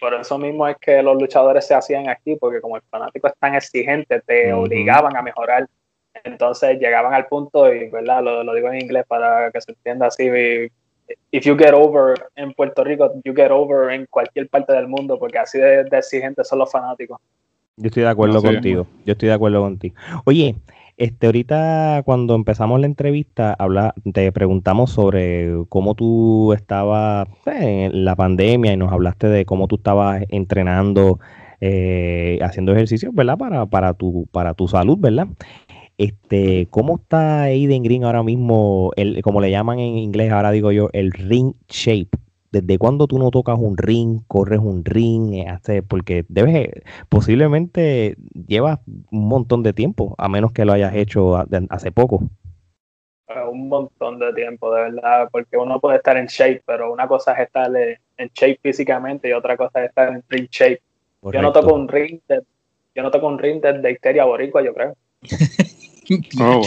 Por 0.00 0.14
eso 0.14 0.38
mismo 0.38 0.66
es 0.66 0.78
que 0.80 1.02
los 1.02 1.20
luchadores 1.20 1.66
se 1.66 1.74
hacían 1.74 2.08
aquí, 2.08 2.36
porque 2.36 2.62
como 2.62 2.76
el 2.76 2.82
fanático 2.88 3.28
es 3.28 3.34
tan 3.38 3.54
exigente, 3.54 4.22
te 4.22 4.50
obligaban 4.54 5.14
a 5.14 5.20
mejorar. 5.20 5.68
Entonces 6.24 6.78
llegaban 6.78 7.12
al 7.12 7.26
punto, 7.26 7.70
y 7.70 7.90
¿verdad? 7.90 8.22
Lo, 8.22 8.42
lo 8.42 8.54
digo 8.54 8.68
en 8.70 8.80
inglés 8.80 9.04
para 9.06 9.50
que 9.50 9.60
se 9.60 9.72
entienda 9.72 10.06
así, 10.06 10.30
if 11.30 11.44
you 11.44 11.56
get 11.56 11.74
over 11.74 12.14
en 12.36 12.52
Puerto 12.52 12.84
Rico, 12.84 13.12
you 13.24 13.34
get 13.34 13.50
over 13.50 13.92
en 13.92 14.06
cualquier 14.06 14.48
parte 14.48 14.72
del 14.72 14.88
mundo, 14.88 15.18
porque 15.18 15.38
así 15.38 15.58
de, 15.58 15.86
exigentes 15.92 16.48
son 16.48 16.58
los 16.60 16.70
fanáticos. 16.70 17.18
Yo 17.76 17.88
estoy 17.88 18.04
de 18.04 18.08
acuerdo 18.08 18.42
contigo. 18.42 18.86
Yo 19.04 19.12
estoy 19.12 19.28
de 19.28 19.34
acuerdo 19.34 19.60
contigo. 19.60 19.94
Oye, 20.24 20.56
este, 20.96 21.26
ahorita 21.26 22.02
cuando 22.06 22.34
empezamos 22.34 22.80
la 22.80 22.86
entrevista, 22.86 23.54
habla, 23.58 23.94
te 24.14 24.32
preguntamos 24.32 24.90
sobre 24.90 25.64
cómo 25.68 25.94
tú 25.94 26.54
estabas 26.54 27.28
pues, 27.44 27.60
en 27.60 28.04
la 28.04 28.16
pandemia 28.16 28.72
y 28.72 28.78
nos 28.78 28.92
hablaste 28.92 29.28
de 29.28 29.44
cómo 29.44 29.68
tú 29.68 29.76
estabas 29.76 30.22
entrenando, 30.30 31.20
eh, 31.60 32.38
haciendo 32.42 32.72
ejercicio, 32.72 33.10
¿verdad? 33.12 33.36
Para, 33.36 33.66
para, 33.66 33.92
tu, 33.92 34.26
para 34.32 34.54
tu 34.54 34.68
salud, 34.68 34.96
¿verdad? 34.98 35.28
Este, 35.98 36.66
¿cómo 36.68 36.96
está 36.96 37.44
Aiden 37.44 37.82
Green 37.82 38.04
ahora 38.04 38.22
mismo, 38.22 38.92
el, 38.96 39.22
como 39.22 39.40
le 39.40 39.50
llaman 39.50 39.78
en 39.78 39.96
inglés, 39.96 40.30
ahora 40.30 40.50
digo 40.50 40.70
yo, 40.70 40.90
el 40.92 41.10
ring 41.12 41.54
shape? 41.68 42.10
¿Desde 42.52 42.78
cuándo 42.78 43.06
tú 43.06 43.18
no 43.18 43.30
tocas 43.30 43.58
un 43.58 43.76
ring, 43.76 44.20
corres 44.28 44.60
un 44.60 44.84
ring? 44.84 45.34
Eh, 45.34 45.82
porque 45.82 46.24
debes, 46.28 46.70
posiblemente 47.08 48.16
llevas 48.46 48.78
un 49.10 49.26
montón 49.28 49.62
de 49.62 49.72
tiempo, 49.72 50.14
a 50.18 50.28
menos 50.28 50.52
que 50.52 50.64
lo 50.64 50.72
hayas 50.72 50.94
hecho 50.94 51.36
hace 51.36 51.92
poco. 51.92 52.22
Un 53.50 53.68
montón 53.68 54.18
de 54.18 54.32
tiempo, 54.34 54.72
de 54.74 54.82
verdad, 54.82 55.28
porque 55.32 55.56
uno 55.56 55.80
puede 55.80 55.96
estar 55.96 56.16
en 56.16 56.26
shape, 56.26 56.62
pero 56.66 56.92
una 56.92 57.08
cosa 57.08 57.32
es 57.32 57.40
estar 57.46 57.70
en 57.74 58.30
shape 58.34 58.60
físicamente 58.62 59.28
y 59.28 59.32
otra 59.32 59.56
cosa 59.56 59.82
es 59.82 59.88
estar 59.88 60.08
en 60.12 60.22
ring 60.28 60.48
shape. 60.50 60.80
Yo 61.32 61.42
no 61.42 61.52
toco 61.52 61.74
un 61.74 61.88
ring, 61.88 62.20
yo 62.94 63.02
no 63.02 63.10
toco 63.10 63.26
un 63.26 63.38
ring 63.38 63.60
de 63.60 63.90
histeria 63.90 64.24
boricua, 64.24 64.62
yo 64.62 64.72
creo. 64.72 64.94
Oh, 66.40 66.62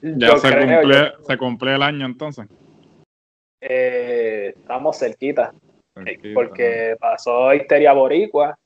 ya 0.00 0.38
se, 0.38 0.48
cumple, 0.50 1.12
se 1.26 1.38
cumple 1.38 1.74
el 1.74 1.82
año 1.82 2.06
entonces. 2.06 2.46
Eh, 3.60 4.54
estamos 4.56 4.96
cerquita, 4.96 5.52
porque 6.34 6.96
pasó 7.00 7.52
Histeria 7.52 7.92
Boricua 7.92 8.56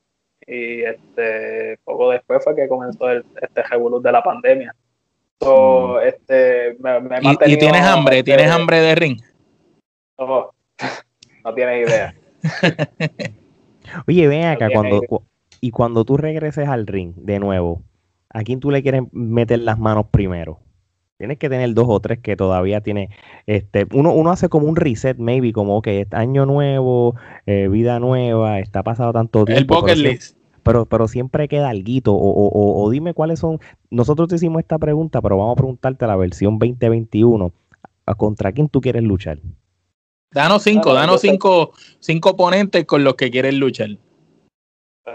y 0.45 0.83
este 0.83 1.79
poco 1.83 2.11
después 2.11 2.43
fue 2.43 2.55
que 2.55 2.67
comenzó 2.67 3.09
este 3.11 3.63
revolú 3.63 4.01
de 4.01 4.11
la 4.11 4.21
pandemia. 4.21 4.75
So, 5.41 5.95
mm. 5.95 6.07
este, 6.07 6.77
¿Y, 7.47 7.57
tienes 7.57 7.81
hambre? 7.81 8.23
¿Tienes 8.23 8.49
hambre 8.51 8.79
de 8.79 8.95
ring? 8.95 9.19
No, 10.17 10.51
no 11.43 11.53
tienes 11.53 11.89
idea. 11.89 12.15
Oye, 14.07 14.27
ven 14.27 14.45
acá, 14.45 14.69
cuando, 14.71 15.01
y 15.59 15.71
cuando 15.71 16.05
tú 16.05 16.17
regreses 16.17 16.67
al 16.67 16.87
ring 16.87 17.13
de 17.15 17.39
nuevo, 17.39 17.81
¿a 18.33 18.43
quién 18.43 18.59
tú 18.59 18.71
le 18.71 18.81
quieres 18.81 19.03
meter 19.11 19.59
las 19.59 19.79
manos 19.79 20.07
primero? 20.11 20.59
Tienes 21.17 21.37
que 21.37 21.47
tener 21.47 21.73
dos 21.73 21.85
o 21.87 21.99
tres 21.99 22.19
que 22.19 22.35
todavía 22.35 22.81
tiene. 22.81 23.09
Este, 23.45 23.85
uno, 23.93 24.11
uno 24.11 24.31
hace 24.31 24.49
como 24.49 24.67
un 24.67 24.75
reset, 24.75 25.17
maybe, 25.17 25.53
como 25.53 25.81
que 25.81 26.01
es 26.01 26.07
año 26.11 26.45
nuevo, 26.45 27.15
eh, 27.45 27.69
vida 27.69 27.99
nueva, 27.99 28.59
está 28.59 28.83
pasado 28.83 29.13
tanto 29.13 29.45
tiempo. 29.45 29.75
El 29.75 29.79
poker 29.79 29.97
list. 29.97 30.37
Pero, 30.63 30.85
pero 30.85 31.07
siempre 31.07 31.47
queda 31.47 31.69
algo. 31.69 31.85
O, 32.07 32.13
o, 32.13 32.83
o, 32.83 32.89
dime 32.89 33.13
cuáles 33.13 33.39
son. 33.39 33.59
Nosotros 33.89 34.27
te 34.27 34.35
hicimos 34.35 34.59
esta 34.59 34.79
pregunta, 34.79 35.21
pero 35.21 35.37
vamos 35.37 35.53
a 35.53 35.57
preguntarte 35.57 36.07
la 36.07 36.15
versión 36.15 36.57
2021. 36.57 37.53
¿Contra 38.17 38.51
quién 38.51 38.67
tú 38.67 38.81
quieres 38.81 39.03
luchar? 39.03 39.39
Danos 40.31 40.63
cinco, 40.63 40.93
danos 40.93 41.21
cinco, 41.21 41.73
cinco 41.99 42.31
oponentes 42.31 42.85
con 42.85 43.03
los 43.03 43.15
que 43.15 43.29
quieres 43.29 43.53
luchar. 43.53 43.97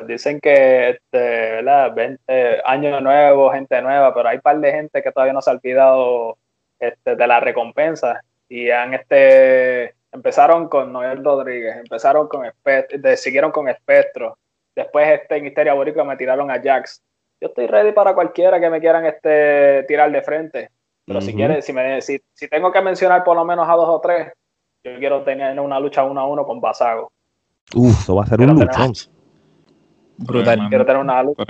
Dicen 0.06 0.38
que, 0.40 0.90
este, 0.90 1.18
¿verdad? 1.18 1.94
20, 1.94 2.60
año 2.64 3.00
nuevo, 3.00 3.50
gente 3.50 3.80
nueva, 3.80 4.12
pero 4.12 4.28
hay 4.28 4.36
un 4.36 4.42
par 4.42 4.60
de 4.60 4.70
gente 4.70 5.02
que 5.02 5.12
todavía 5.12 5.32
no 5.32 5.40
se 5.40 5.50
ha 5.50 5.54
olvidado 5.54 6.36
este, 6.78 7.16
de 7.16 7.26
la 7.26 7.40
recompensa 7.40 8.20
y 8.48 8.70
han 8.70 8.94
este 8.94 9.94
empezaron 10.12 10.68
con 10.68 10.92
Noel 10.92 11.24
Rodríguez, 11.24 11.76
empezaron 11.76 12.28
con 12.28 12.44
Espectro, 12.44 13.16
siguieron 13.16 13.50
con 13.50 13.68
Espectro, 13.68 14.38
después 14.74 15.08
este 15.08 15.36
en 15.36 15.46
Histeria 15.46 15.74
Boricua 15.74 16.04
me 16.04 16.16
tiraron 16.16 16.50
a 16.50 16.60
Jax. 16.62 17.02
Yo 17.40 17.48
estoy 17.48 17.66
ready 17.66 17.92
para 17.92 18.14
cualquiera 18.14 18.60
que 18.60 18.70
me 18.70 18.80
quieran 18.80 19.06
este 19.06 19.84
tirar 19.86 20.10
de 20.10 20.22
frente, 20.22 20.70
pero 21.04 21.20
si 21.20 21.34
quieres, 21.34 21.64
si, 21.64 21.72
me, 21.72 22.02
si, 22.02 22.20
si 22.34 22.48
tengo 22.48 22.72
que 22.72 22.82
mencionar 22.82 23.24
por 23.24 23.36
lo 23.36 23.44
menos 23.44 23.68
a 23.68 23.72
dos 23.72 23.88
o 23.88 24.00
tres, 24.00 24.32
yo 24.84 24.98
quiero 24.98 25.22
tener 25.22 25.58
una 25.60 25.80
lucha 25.80 26.04
uno 26.04 26.20
a 26.20 26.26
uno 26.26 26.44
con 26.44 26.60
Basago. 26.60 27.10
Uf, 27.74 28.00
eso 28.00 28.16
va 28.16 28.24
a 28.24 28.26
ser 28.26 28.40
un 28.40 28.58
luchón. 28.58 28.92
Brutal. 30.18 30.68
Quiero 30.68 30.84
tener 30.84 31.00
una 31.00 31.22
lucha. 31.22 31.44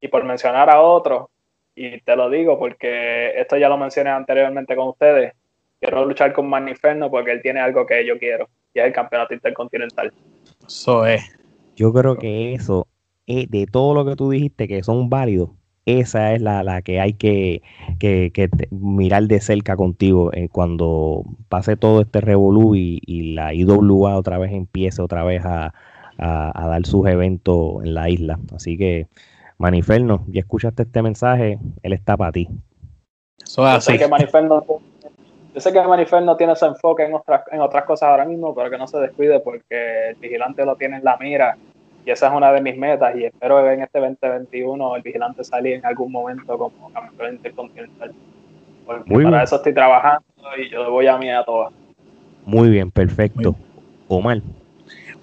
Y, 0.00 0.08
por 0.08 0.24
mencionar 0.24 0.70
a 0.70 0.80
otro, 0.80 1.30
y 1.74 2.00
te 2.00 2.16
lo 2.16 2.28
digo 2.28 2.58
porque 2.58 3.38
esto 3.38 3.56
ya 3.56 3.68
lo 3.68 3.76
mencioné 3.76 4.10
anteriormente 4.10 4.74
con 4.74 4.88
ustedes, 4.88 5.32
quiero 5.80 6.04
luchar 6.04 6.32
con 6.32 6.48
Maniferno 6.48 7.10
porque 7.10 7.32
él 7.32 7.42
tiene 7.42 7.60
algo 7.60 7.86
que 7.86 8.04
yo 8.06 8.18
quiero, 8.18 8.48
y 8.74 8.80
es 8.80 8.86
el 8.86 8.92
campeonato 8.92 9.34
intercontinental. 9.34 10.12
Eso 10.66 11.06
es. 11.06 11.22
Yo 11.76 11.92
creo 11.92 12.16
que 12.16 12.54
eso, 12.54 12.88
es 13.26 13.48
de 13.48 13.66
todo 13.66 13.94
lo 13.94 14.04
que 14.04 14.16
tú 14.16 14.30
dijiste 14.30 14.66
que 14.66 14.82
son 14.82 15.08
válidos, 15.08 15.50
esa 15.86 16.32
es 16.32 16.40
la, 16.40 16.82
que 16.82 17.00
hay 17.00 17.14
que, 17.14 17.62
mirar 18.70 19.24
de 19.24 19.40
cerca 19.40 19.76
contigo 19.76 20.32
eh, 20.32 20.48
cuando 20.48 21.24
pase 21.48 21.76
todo 21.76 22.02
este 22.02 22.20
revolú 22.20 22.76
y, 22.76 23.00
y, 23.04 23.34
la 23.34 23.52
IWA 23.54 24.16
otra 24.16 24.38
vez 24.38 24.52
empiece 24.52 25.02
otra 25.02 25.24
vez 25.24 25.44
a, 25.44 25.74
a, 26.22 26.66
dar 26.68 26.86
sus 26.86 27.06
eventos 27.06 27.84
en 27.84 27.94
la 27.94 28.08
isla. 28.08 28.38
Así 28.54 28.78
que, 28.78 29.06
Maniferno, 29.58 30.24
ya 30.28 30.40
escuchaste 30.40 30.84
este 30.84 31.02
mensaje, 31.02 31.58
él 31.82 31.92
está 31.92 32.16
para 32.16 32.32
ti. 32.32 32.48
yo, 33.56 33.80
sé 33.80 33.98
que 33.98 34.08
Maniferno, 34.08 34.64
yo 35.54 35.60
sé 35.60 35.72
que 35.72 35.82
Maniferno 35.82 36.36
tiene 36.36 36.56
su 36.56 36.66
enfoque 36.66 37.04
en 37.04 37.14
otras, 37.14 37.42
en 37.50 37.60
otras 37.60 37.84
cosas 37.84 38.08
ahora 38.08 38.24
mismo, 38.24 38.54
pero 38.54 38.70
que 38.70 38.78
no 38.78 38.86
se 38.86 38.98
descuide 38.98 39.40
porque 39.40 40.10
el 40.10 40.14
vigilante 40.16 40.64
lo 40.64 40.76
tiene 40.76 40.96
en 40.96 41.04
la 41.04 41.16
mira 41.18 41.56
y 42.04 42.10
esa 42.10 42.28
es 42.28 42.32
una 42.32 42.52
de 42.52 42.60
mis 42.60 42.76
metas 42.76 43.14
y 43.14 43.24
espero 43.24 43.62
que 43.62 43.72
en 43.72 43.82
este 43.82 44.00
2021 44.00 44.96
el 44.96 45.02
vigilante 45.02 45.44
salga 45.44 45.70
en 45.70 45.86
algún 45.86 46.10
momento 46.10 46.58
como 46.58 46.92
campeón 46.92 47.34
intercontinental. 47.34 48.12
Porque 48.84 49.22
para 49.22 49.44
eso 49.44 49.56
estoy 49.56 49.72
trabajando 49.72 50.24
y 50.58 50.68
yo 50.68 50.90
voy 50.90 51.06
a 51.06 51.16
mí 51.16 51.30
a 51.30 51.44
todas. 51.44 51.72
Muy 52.44 52.70
bien, 52.70 52.90
perfecto. 52.90 53.54
Omar. 54.08 54.38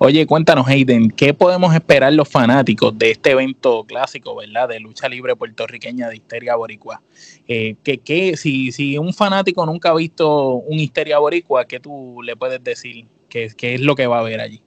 Oye, 0.01 0.25
cuéntanos, 0.25 0.65
Hayden, 0.65 1.12
¿qué 1.12 1.34
podemos 1.34 1.75
esperar 1.75 2.13
los 2.13 2.29
fanáticos 2.29 2.98
de 2.98 3.12
este 3.12 3.32
evento 3.32 3.84
clásico, 3.84 4.34
verdad, 4.34 4.70
de 4.70 4.79
lucha 4.79 5.10
libre 5.10 5.36
puertorriqueña 5.36 6.08
de 6.08 6.15
Histeria 6.15 6.56
Boricua? 6.56 7.01
Eh, 7.46 7.75
que, 7.84 8.38
si, 8.38 8.72
si 8.72 8.98
un 8.98 9.13
fanático 9.13 9.65
nunca 9.65 9.89
ha 9.89 9.96
visto 9.96 10.53
un 10.53 10.79
Histeria 10.79 11.20
Boricua, 11.20 11.65
¿qué 11.65 11.82
tú 11.82 12.22
le 12.24 12.38
puedes 12.38 12.63
decir? 12.63 13.08
¿Qué, 13.27 13.50
qué 13.58 13.74
es 13.74 13.82
lo 13.82 13.94
que 13.94 14.08
va 14.08 14.20
a 14.20 14.24
ver 14.24 14.39
allí? 14.39 14.63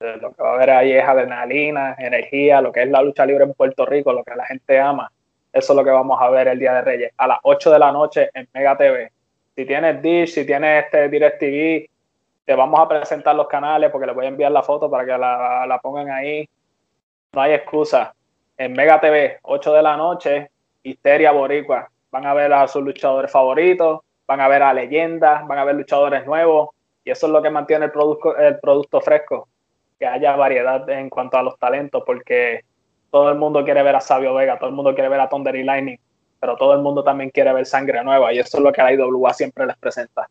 Lo 0.00 0.32
que 0.32 0.42
va 0.42 0.54
a 0.54 0.58
ver 0.58 0.70
ahí 0.70 0.90
es 0.90 1.04
adrenalina, 1.04 1.94
energía, 1.96 2.60
lo 2.60 2.72
que 2.72 2.82
es 2.82 2.90
la 2.90 3.00
lucha 3.00 3.24
libre 3.24 3.44
en 3.44 3.54
Puerto 3.54 3.86
Rico, 3.86 4.12
lo 4.12 4.24
que 4.24 4.34
la 4.34 4.46
gente 4.46 4.76
ama. 4.80 5.12
Eso 5.52 5.72
es 5.72 5.76
lo 5.76 5.84
que 5.84 5.90
vamos 5.90 6.20
a 6.20 6.28
ver 6.30 6.48
el 6.48 6.58
Día 6.58 6.74
de 6.74 6.82
Reyes, 6.82 7.12
a 7.16 7.28
las 7.28 7.38
8 7.44 7.70
de 7.70 7.78
la 7.78 7.92
noche 7.92 8.28
en 8.34 8.48
Mega 8.52 8.76
TV. 8.76 9.12
Si 9.54 9.64
tienes 9.64 10.02
Dish, 10.02 10.30
si 10.30 10.44
tienes 10.44 10.86
este 10.86 11.08
DirecTV, 11.08 11.91
te 12.44 12.54
vamos 12.54 12.80
a 12.80 12.88
presentar 12.88 13.34
los 13.34 13.46
canales 13.46 13.90
porque 13.90 14.06
les 14.06 14.14
voy 14.14 14.26
a 14.26 14.28
enviar 14.28 14.52
la 14.52 14.62
foto 14.62 14.90
para 14.90 15.04
que 15.04 15.16
la, 15.16 15.78
pongan 15.82 16.10
ahí. 16.10 16.48
No 17.32 17.40
hay 17.40 17.52
excusa. 17.52 18.14
En 18.56 18.72
Mega 18.72 19.00
TV, 19.00 19.38
8 19.42 19.72
de 19.72 19.82
la 19.82 19.96
noche, 19.96 20.50
Histeria 20.82 21.32
Boricua. 21.32 21.88
Van 22.10 22.26
a 22.26 22.34
ver 22.34 22.52
a 22.52 22.68
sus 22.68 22.82
luchadores 22.82 23.30
favoritos, 23.30 24.00
van 24.26 24.40
a 24.40 24.48
ver 24.48 24.62
a 24.62 24.74
leyendas, 24.74 25.46
van 25.46 25.58
a 25.58 25.64
ver 25.64 25.76
luchadores 25.76 26.26
nuevos. 26.26 26.70
Y 27.04 27.10
eso 27.10 27.26
es 27.26 27.32
lo 27.32 27.42
que 27.42 27.50
mantiene 27.50 27.86
el 27.86 27.90
producto, 27.92 28.36
el 28.36 28.58
producto 28.58 29.00
fresco. 29.00 29.48
Que 29.98 30.06
haya 30.06 30.36
variedad 30.36 30.88
en 30.90 31.08
cuanto 31.08 31.38
a 31.38 31.42
los 31.42 31.58
talentos, 31.58 32.02
porque 32.04 32.60
todo 33.10 33.30
el 33.30 33.38
mundo 33.38 33.64
quiere 33.64 33.82
ver 33.82 33.96
a 33.96 34.00
Sabio 34.00 34.34
Vega, 34.34 34.58
todo 34.58 34.68
el 34.68 34.74
mundo 34.74 34.94
quiere 34.94 35.08
ver 35.08 35.20
a 35.20 35.28
Thunder 35.28 35.54
y 35.54 35.62
Lightning, 35.62 35.98
pero 36.40 36.56
todo 36.56 36.74
el 36.74 36.80
mundo 36.80 37.04
también 37.04 37.30
quiere 37.30 37.52
ver 37.52 37.66
sangre 37.66 38.02
nueva. 38.02 38.32
Y 38.32 38.40
eso 38.40 38.58
es 38.58 38.64
lo 38.64 38.72
que 38.72 38.82
la 38.82 38.92
IWA 38.92 39.32
siempre 39.32 39.64
les 39.64 39.76
presenta. 39.76 40.28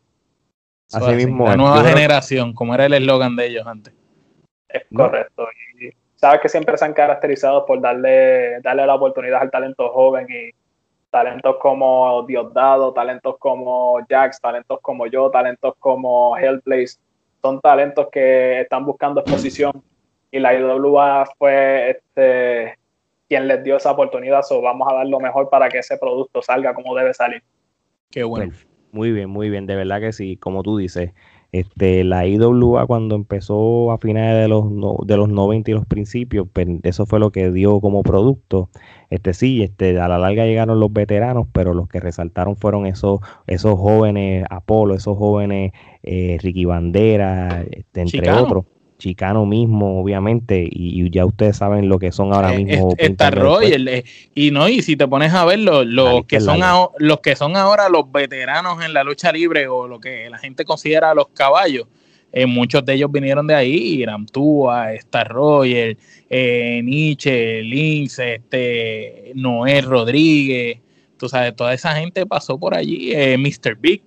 Así 0.92 1.14
mismo. 1.14 1.46
La 1.46 1.56
nueva 1.56 1.84
generación, 1.84 2.52
como 2.52 2.74
era 2.74 2.86
el 2.86 2.94
eslogan 2.94 3.36
de 3.36 3.46
ellos 3.46 3.66
antes. 3.66 3.94
Es 4.68 4.82
correcto. 4.94 5.46
Y 5.80 5.90
sabes 6.16 6.40
que 6.40 6.48
siempre 6.48 6.76
se 6.78 6.84
han 6.84 6.94
caracterizado 6.94 7.66
por 7.66 7.80
darle, 7.80 8.60
darle 8.60 8.86
la 8.86 8.94
oportunidad 8.94 9.42
al 9.42 9.50
talento 9.50 9.88
joven 9.90 10.26
y 10.30 10.50
talentos 11.10 11.56
como 11.60 12.22
Diosdado, 12.22 12.92
talentos 12.92 13.36
como 13.38 13.98
Jax, 14.08 14.40
talentos 14.40 14.80
como 14.80 15.06
yo, 15.06 15.30
talentos 15.30 15.74
como 15.78 16.36
Hellblaze, 16.36 16.98
son 17.42 17.60
talentos 17.60 18.08
que 18.10 18.62
están 18.62 18.86
buscando 18.86 19.20
exposición 19.20 19.72
y 20.30 20.38
la 20.38 20.54
IWA 20.54 21.26
fue 21.36 21.90
este, 21.90 22.78
quien 23.28 23.46
les 23.46 23.62
dio 23.62 23.76
esa 23.76 23.90
oportunidad, 23.90 24.42
so 24.42 24.62
vamos 24.62 24.88
a 24.90 24.94
dar 24.94 25.06
lo 25.06 25.20
mejor 25.20 25.50
para 25.50 25.68
que 25.68 25.78
ese 25.78 25.98
producto 25.98 26.40
salga 26.40 26.72
como 26.72 26.94
debe 26.94 27.12
salir. 27.12 27.42
Qué 28.10 28.22
bueno. 28.22 28.52
Muy 28.92 29.10
bien, 29.10 29.30
muy 29.30 29.48
bien, 29.48 29.66
de 29.66 29.74
verdad 29.74 30.00
que 30.00 30.12
sí, 30.12 30.36
como 30.36 30.62
tú 30.62 30.76
dices, 30.76 31.12
este, 31.50 32.04
la 32.04 32.26
IWA 32.26 32.86
cuando 32.86 33.14
empezó 33.14 33.90
a 33.90 33.96
finales 33.96 34.42
de 34.42 34.48
los, 34.48 34.66
de 35.06 35.16
los 35.16 35.30
90 35.30 35.70
y 35.70 35.74
los 35.74 35.86
principios, 35.86 36.46
pues, 36.52 36.66
eso 36.82 37.06
fue 37.06 37.18
lo 37.18 37.32
que 37.32 37.50
dio 37.50 37.80
como 37.80 38.02
producto. 38.02 38.68
Este 39.08 39.32
sí, 39.32 39.62
este, 39.62 39.98
a 39.98 40.08
la 40.08 40.18
larga 40.18 40.44
llegaron 40.44 40.78
los 40.78 40.92
veteranos, 40.92 41.46
pero 41.52 41.72
los 41.72 41.88
que 41.88 42.00
resaltaron 42.00 42.56
fueron 42.56 42.84
esos, 42.86 43.20
esos 43.46 43.78
jóvenes 43.78 44.44
Apolo, 44.50 44.94
esos 44.94 45.16
jóvenes 45.16 45.72
eh, 46.02 46.36
Ricky 46.42 46.66
Bandera, 46.66 47.62
este, 47.70 48.02
entre 48.02 48.30
otros. 48.30 48.66
Chicano 49.02 49.44
mismo, 49.46 50.00
obviamente, 50.00 50.64
y, 50.70 51.10
ya 51.10 51.26
ustedes 51.26 51.56
saben 51.56 51.88
lo 51.88 51.98
que 51.98 52.12
son 52.12 52.32
ahora 52.32 52.54
eh, 52.54 52.64
mismo. 52.64 52.94
Está 52.96 53.32
Royal, 53.32 53.88
eh, 53.88 54.04
y 54.32 54.52
no, 54.52 54.68
y 54.68 54.80
si 54.80 54.94
te 54.94 55.08
pones 55.08 55.34
a 55.34 55.44
ver 55.44 55.58
los, 55.58 56.24
que 56.26 56.40
son 56.40 56.60
los 56.98 57.18
que 57.18 57.34
son 57.34 57.56
ahora 57.56 57.88
los 57.88 58.12
veteranos 58.12 58.80
en 58.84 58.94
la 58.94 59.02
lucha 59.02 59.32
libre 59.32 59.66
o 59.66 59.88
lo 59.88 59.98
que 59.98 60.30
la 60.30 60.38
gente 60.38 60.64
considera 60.64 61.14
los 61.14 61.26
caballos, 61.34 61.88
eh, 62.32 62.46
muchos 62.46 62.84
de 62.84 62.94
ellos 62.94 63.10
vinieron 63.10 63.44
de 63.48 63.56
ahí, 63.56 63.74
Iram 63.74 64.24
Tua, 64.24 64.92
Star 64.94 65.28
Royal, 65.28 65.98
Nietzsche, 66.30 67.60
Lince, 67.62 68.36
este, 68.36 69.32
Noel 69.34 69.84
Rodríguez, 69.84 70.78
tú 71.16 71.28
sabes, 71.28 71.56
toda 71.56 71.74
esa 71.74 71.96
gente 71.96 72.24
pasó 72.24 72.56
por 72.56 72.76
allí, 72.76 73.12
Mr. 73.36 73.74
Big, 73.80 74.02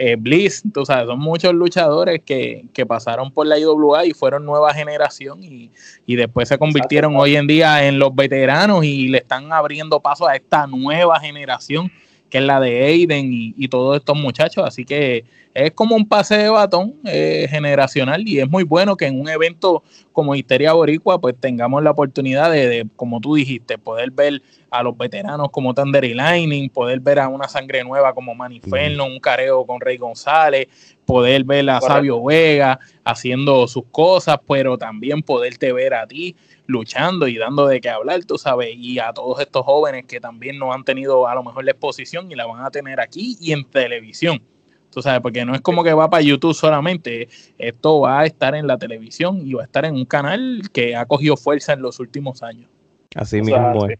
eh, 0.00 0.14
Bliss, 0.16 0.62
tú 0.72 0.86
sabes, 0.86 1.08
son 1.08 1.18
muchos 1.18 1.52
luchadores 1.52 2.22
que, 2.24 2.68
pasaron 2.86 3.32
por 3.32 3.48
la 3.48 3.58
IWA 3.58 4.06
y 4.06 4.12
fueron 4.12 4.46
nueva 4.46 4.72
generación 4.72 5.42
y, 5.42 5.70
después 6.06 6.48
se 6.48 6.56
convirtieron 6.56 7.16
hoy 7.16 7.34
en 7.34 7.48
día 7.48 7.84
en 7.84 7.98
los 7.98 8.14
veteranos 8.14 8.84
y 8.84 9.08
le 9.08 9.18
están 9.18 9.52
abriendo 9.52 9.98
paso 9.98 10.28
a 10.28 10.36
esta 10.36 10.68
nueva 10.68 11.18
generación 11.18 11.90
que 12.30 12.38
es 12.38 12.44
la 12.44 12.60
de 12.60 12.84
Aiden 12.84 13.28
y, 13.32 13.68
todos 13.68 13.96
estos 13.96 14.16
muchachos. 14.16 14.64
Así 14.64 14.84
que 14.84 15.24
es 15.64 15.72
como 15.72 15.96
un 15.96 16.08
pase 16.08 16.38
de 16.38 16.48
batón 16.48 16.94
eh, 17.04 17.46
generacional 17.50 18.26
y 18.28 18.38
es 18.38 18.48
muy 18.48 18.62
bueno 18.62 18.96
que 18.96 19.06
en 19.06 19.20
un 19.20 19.28
evento 19.28 19.82
como 20.12 20.34
Histeria 20.34 20.72
Boricua, 20.72 21.20
pues 21.20 21.34
tengamos 21.38 21.82
la 21.82 21.90
oportunidad 21.90 22.50
de, 22.50 22.86
como 22.96 23.20
tú 23.20 23.34
dijiste, 23.34 23.76
poder 23.76 24.12
ver 24.12 24.42
a 24.70 24.82
los 24.82 24.96
veteranos 24.96 25.50
como 25.50 25.74
Thunder 25.74 26.04
y 26.04 26.14
Lightning, 26.14 26.70
poder 26.70 27.00
ver 27.00 27.18
a 27.18 27.28
una 27.28 27.48
sangre 27.48 27.82
nueva 27.82 28.14
como 28.14 28.34
Maniferno, 28.34 29.06
un 29.06 29.18
careo 29.18 29.66
con 29.66 29.80
Rey 29.80 29.96
González, 29.96 30.68
poder 31.04 31.42
ver 31.42 31.68
a 31.70 31.80
Sabio 31.80 32.22
Vega 32.22 32.78
haciendo 33.04 33.66
sus 33.66 33.84
cosas, 33.90 34.38
pero 34.46 34.78
también 34.78 35.22
poderte 35.22 35.72
ver 35.72 35.94
a 35.94 36.06
ti 36.06 36.36
luchando 36.66 37.26
y 37.26 37.36
dando 37.36 37.66
de 37.66 37.80
qué 37.80 37.88
hablar, 37.88 38.24
tú 38.24 38.38
sabes, 38.38 38.74
y 38.76 38.98
a 38.98 39.12
todos 39.12 39.40
estos 39.40 39.64
jóvenes 39.64 40.04
que 40.06 40.20
también 40.20 40.58
no 40.58 40.72
han 40.72 40.84
tenido 40.84 41.26
a 41.26 41.34
lo 41.34 41.42
mejor 41.42 41.64
la 41.64 41.72
exposición 41.72 42.30
y 42.30 42.36
la 42.36 42.46
van 42.46 42.64
a 42.64 42.70
tener 42.70 43.00
aquí 43.00 43.36
y 43.40 43.52
en 43.52 43.64
televisión. 43.64 44.40
Tú 44.90 45.02
sabes, 45.02 45.20
porque 45.20 45.44
no 45.44 45.54
es 45.54 45.60
como 45.60 45.84
que 45.84 45.92
va 45.92 46.08
para 46.08 46.22
YouTube 46.22 46.54
solamente, 46.54 47.28
esto 47.58 48.00
va 48.00 48.20
a 48.20 48.26
estar 48.26 48.54
en 48.54 48.66
la 48.66 48.78
televisión 48.78 49.46
y 49.46 49.52
va 49.52 49.62
a 49.62 49.66
estar 49.66 49.84
en 49.84 49.94
un 49.94 50.04
canal 50.04 50.62
que 50.72 50.96
ha 50.96 51.06
cogido 51.06 51.36
fuerza 51.36 51.74
en 51.74 51.82
los 51.82 52.00
últimos 52.00 52.42
años. 52.42 52.68
Así 53.14 53.40
mismo 53.42 53.86
es. 53.86 53.98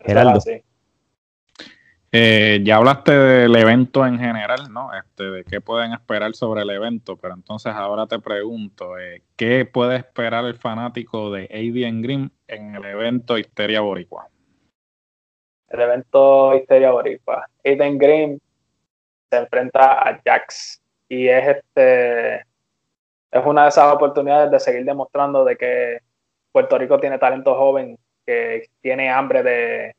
Geraldo. 0.00 0.40
Eh, 2.10 2.60
ya 2.64 2.76
hablaste 2.76 3.12
del 3.12 3.54
evento 3.54 4.06
en 4.06 4.18
general, 4.18 4.72
¿no? 4.72 4.90
Este, 4.94 5.24
de 5.24 5.44
qué 5.44 5.60
pueden 5.60 5.92
esperar 5.92 6.34
sobre 6.34 6.62
el 6.62 6.70
evento, 6.70 7.16
pero 7.16 7.34
entonces 7.34 7.74
ahora 7.74 8.06
te 8.06 8.18
pregunto, 8.18 8.98
eh, 8.98 9.22
¿qué 9.36 9.66
puede 9.66 9.96
esperar 9.96 10.46
el 10.46 10.54
fanático 10.54 11.30
de 11.30 11.44
Adrian 11.52 12.00
Green 12.00 12.32
en 12.46 12.76
el 12.76 12.84
evento 12.86 13.36
Histeria 13.36 13.82
Boricua? 13.82 14.28
El 15.68 15.80
evento 15.80 16.54
Histeria 16.54 16.92
Boricua. 16.92 17.46
Aiden 17.62 17.98
Green 17.98 18.40
se 19.30 19.36
enfrenta 19.36 20.08
a 20.08 20.20
Jax 20.24 20.82
y 21.08 21.28
es 21.28 21.56
este 21.56 22.36
es 23.30 23.44
una 23.44 23.64
de 23.64 23.68
esas 23.68 23.92
oportunidades 23.92 24.50
de 24.50 24.60
seguir 24.60 24.84
demostrando 24.84 25.44
de 25.44 25.56
que 25.56 25.98
Puerto 26.52 26.78
Rico 26.78 26.98
tiene 26.98 27.18
talento 27.18 27.54
joven 27.54 27.98
que 28.24 28.68
tiene 28.80 29.10
hambre 29.10 29.42
de, 29.42 29.94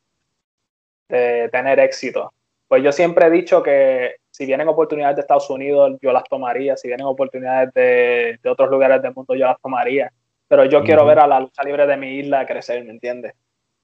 de 1.09 1.49
tener 1.49 1.79
éxito. 1.79 2.33
Pues 2.67 2.83
yo 2.83 2.91
siempre 2.91 3.27
he 3.27 3.29
dicho 3.31 3.61
que 3.63 4.17
si 4.31 4.45
vienen 4.45 4.67
oportunidades 4.67 5.15
de 5.15 5.21
Estados 5.21 5.49
Unidos, 5.49 5.97
yo 6.01 6.13
las 6.13 6.23
tomaría. 6.23 6.77
Si 6.77 6.87
vienen 6.87 7.07
oportunidades 7.07 7.73
de, 7.73 8.39
otros 8.49 8.69
lugares 8.69 9.01
del 9.01 9.13
mundo, 9.13 9.35
yo 9.35 9.45
las 9.45 9.59
tomaría. 9.59 10.11
Pero 10.47 10.65
yo 10.65 10.83
quiero 10.83 11.05
ver 11.05 11.19
a 11.19 11.27
la 11.27 11.39
lucha 11.39 11.63
libre 11.63 11.85
de 11.85 11.97
mi 11.97 12.19
isla 12.19 12.45
crecer, 12.45 12.83
¿me 12.83 12.91
entiendes? 12.91 13.33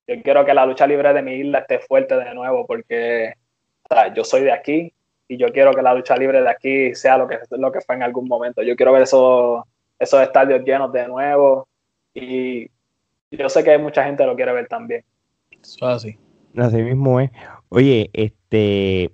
Yo 0.08 0.16
quiero 0.24 0.46
que 0.46 0.54
la 0.54 0.66
lucha 0.66 0.88
libre 0.88 1.14
de 1.14 1.22
mi 1.22 1.34
isla 1.34 1.60
esté 1.60 1.80
fuerte 1.80 2.16
de 2.16 2.34
nuevo 2.34 2.66
porque 2.66 3.34
yo 4.16 4.24
soy 4.24 4.42
de 4.42 4.52
aquí 4.52 4.94
y 5.28 5.38
yo 5.38 5.52
quiero 5.52 5.74
que 5.74 5.82
la 5.82 5.94
lucha 5.94 6.16
libre 6.16 6.42
de 6.42 6.50
aquí 6.50 6.96
sea 6.96 7.18
lo 7.18 7.28
que, 7.28 7.40
lo 7.52 7.72
que 7.72 7.82
fue 7.82 7.96
en 7.96 8.04
algún 8.04 8.28
momento. 8.28 8.62
Yo 8.62 8.76
quiero 8.76 8.94
ver 8.94 9.04
esos, 9.04 9.64
esos 9.98 10.22
estadios 10.22 10.64
llenos 10.64 10.92
de 10.92 11.08
nuevo 11.08 11.68
y 12.14 12.70
yo 13.32 13.50
sé 13.50 13.64
que 13.64 13.78
mucha 13.78 14.04
gente 14.04 14.26
lo 14.26 14.36
quiere 14.36 14.54
ver 14.54 14.68
también. 14.68 15.04
Eso 15.62 15.88
así. 15.88 16.18
Así 16.56 16.78
mismo 16.78 17.20
es. 17.20 17.32
Oye, 17.70 18.10
este, 18.14 19.12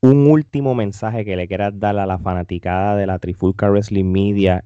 un 0.00 0.30
último 0.30 0.74
mensaje 0.74 1.24
que 1.24 1.36
le 1.36 1.46
quieras 1.46 1.78
dar 1.78 1.98
a 1.98 2.06
la 2.06 2.18
fanaticada 2.18 2.96
de 2.96 3.06
la 3.06 3.18
Trifulca 3.18 3.70
Wrestling 3.70 4.10
Media 4.10 4.64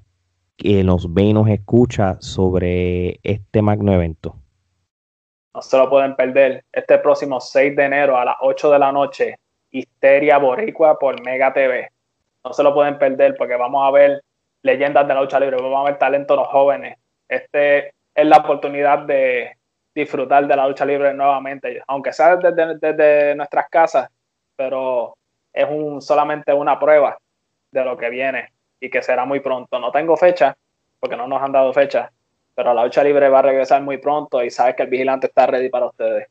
que 0.57 0.85
nos 0.85 1.13
ve 1.13 1.23
y 1.23 1.33
nos 1.33 1.49
escucha 1.49 2.17
sobre 2.21 3.19
este 3.23 3.61
magno 3.61 3.93
evento. 3.93 4.37
No 5.53 5.63
se 5.63 5.77
lo 5.77 5.91
pueden 5.91 6.17
perder. 6.17 6.65
Este 6.73 6.99
próximo 6.99 7.41
6 7.41 7.77
de 7.77 7.85
enero 7.85 8.17
a 8.17 8.25
las 8.25 8.37
8 8.41 8.71
de 8.71 8.79
la 8.79 8.93
noche, 8.93 9.39
Histeria 9.75 10.39
Boricua 10.39 10.99
por 10.99 11.21
Mega 11.25 11.53
TV. 11.53 11.91
No 12.45 12.53
se 12.53 12.63
lo 12.63 12.73
pueden 12.73 12.97
perder 12.97 13.35
porque 13.37 13.57
vamos 13.57 13.87
a 13.87 13.91
ver 13.91 14.23
leyendas 14.63 15.07
de 15.07 15.15
la 15.15 15.21
lucha 15.21 15.41
libre, 15.41 15.57
vamos 15.57 15.81
a 15.81 15.91
ver 15.91 15.99
talentos 15.99 16.37
los 16.37 16.47
jóvenes. 16.47 16.97
Este 17.29 17.93
es 18.15 18.27
la 18.27 18.37
oportunidad 18.37 19.01
de 19.01 19.57
disfrutar 19.93 20.47
de 20.47 20.57
la 20.57 20.69
lucha 20.69 20.85
libre 20.85 21.13
nuevamente, 21.13 21.83
aunque 21.89 22.13
sea 22.13 22.37
desde, 22.37 23.35
nuestras 23.35 23.69
casas, 23.69 24.09
pero 24.57 25.17
es 25.53 25.67
un, 25.69 26.01
solamente 26.01 26.53
una 26.53 26.79
prueba 26.79 27.19
de 27.71 27.85
lo 27.85 27.97
que 27.97 28.11
viene 28.11 28.53
y 28.79 28.89
que 28.89 29.03
será 29.03 29.25
muy 29.25 29.41
pronto. 29.41 29.79
No 29.81 29.91
tengo 29.91 30.17
fecha, 30.17 30.57
porque 31.01 31.17
no 31.17 31.27
nos 31.27 31.43
han 31.43 31.53
dado 31.53 31.73
fecha, 31.73 32.13
pero 32.55 32.73
la 32.75 32.85
lucha 32.85 33.03
libre 33.03 33.29
va 33.29 33.41
a 33.41 33.43
regresar 33.43 33.83
muy 33.83 33.99
pronto 33.99 34.43
y 34.43 34.51
sabes 34.51 34.77
que 34.77 34.85
el 34.85 34.89
vigilante 34.89 35.27
está 35.27 35.47
ready 35.47 35.69
para 35.69 35.87
ustedes. 35.87 36.29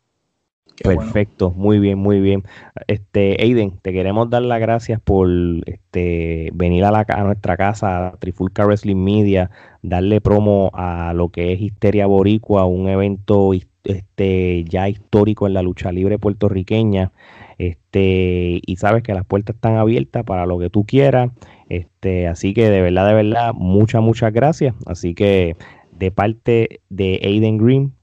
Perfecto, 0.81 1.51
muy 1.51 1.79
bien, 1.79 1.99
muy 1.99 2.19
bien. 2.19 2.43
Este, 2.87 3.37
Aiden, 3.39 3.77
te 3.81 3.93
queremos 3.93 4.29
dar 4.29 4.41
las 4.41 4.59
gracias 4.59 4.99
por 4.99 5.29
este, 5.65 6.49
venir 6.53 6.83
a, 6.85 6.91
la, 6.91 7.05
nuestra 7.23 7.57
casa, 7.57 8.07
a 8.07 8.11
Trifulca 8.17 8.65
Wrestling 8.65 8.97
Media, 8.97 9.51
darle 9.81 10.19
promo 10.19 10.71
a 10.73 11.13
lo 11.13 11.29
que 11.29 11.53
es 11.53 11.61
Histeria 11.61 12.07
Boricua, 12.07 12.65
un 12.65 12.89
evento 12.89 13.51
este, 13.83 14.63
ya 14.63 14.89
histórico 14.89 15.47
en 15.47 15.53
la 15.53 15.61
lucha 15.61 15.91
libre 15.91 16.17
puertorriqueña. 16.17 17.11
Este, 17.59 18.59
y 18.65 18.75
sabes 18.77 19.03
que 19.03 19.13
las 19.13 19.25
puertas 19.25 19.55
están 19.55 19.77
abiertas 19.77 20.23
para 20.23 20.45
lo 20.45 20.57
que 20.57 20.69
tú 20.69 20.85
quieras. 20.85 21.31
Este, 21.69 22.27
así 22.27 22.53
que 22.53 22.69
de 22.69 22.81
verdad, 22.81 23.07
de 23.07 23.13
verdad, 23.13 23.53
muchas, 23.53 24.01
muchas 24.01 24.33
gracias. 24.33 24.73
Así 24.87 25.13
que 25.13 25.55
de 25.91 26.11
parte 26.11 26.81
de 26.89 27.21
Aiden 27.23 27.57
Green, 27.57 27.93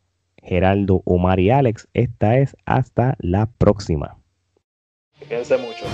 Geraldo, 0.42 1.02
Omar 1.04 1.40
y 1.40 1.50
Alex. 1.50 1.88
Esta 1.94 2.38
es 2.38 2.56
hasta 2.64 3.16
la 3.18 3.46
próxima. 3.46 4.18
Fíjense 5.20 5.56
mucho. 5.58 5.84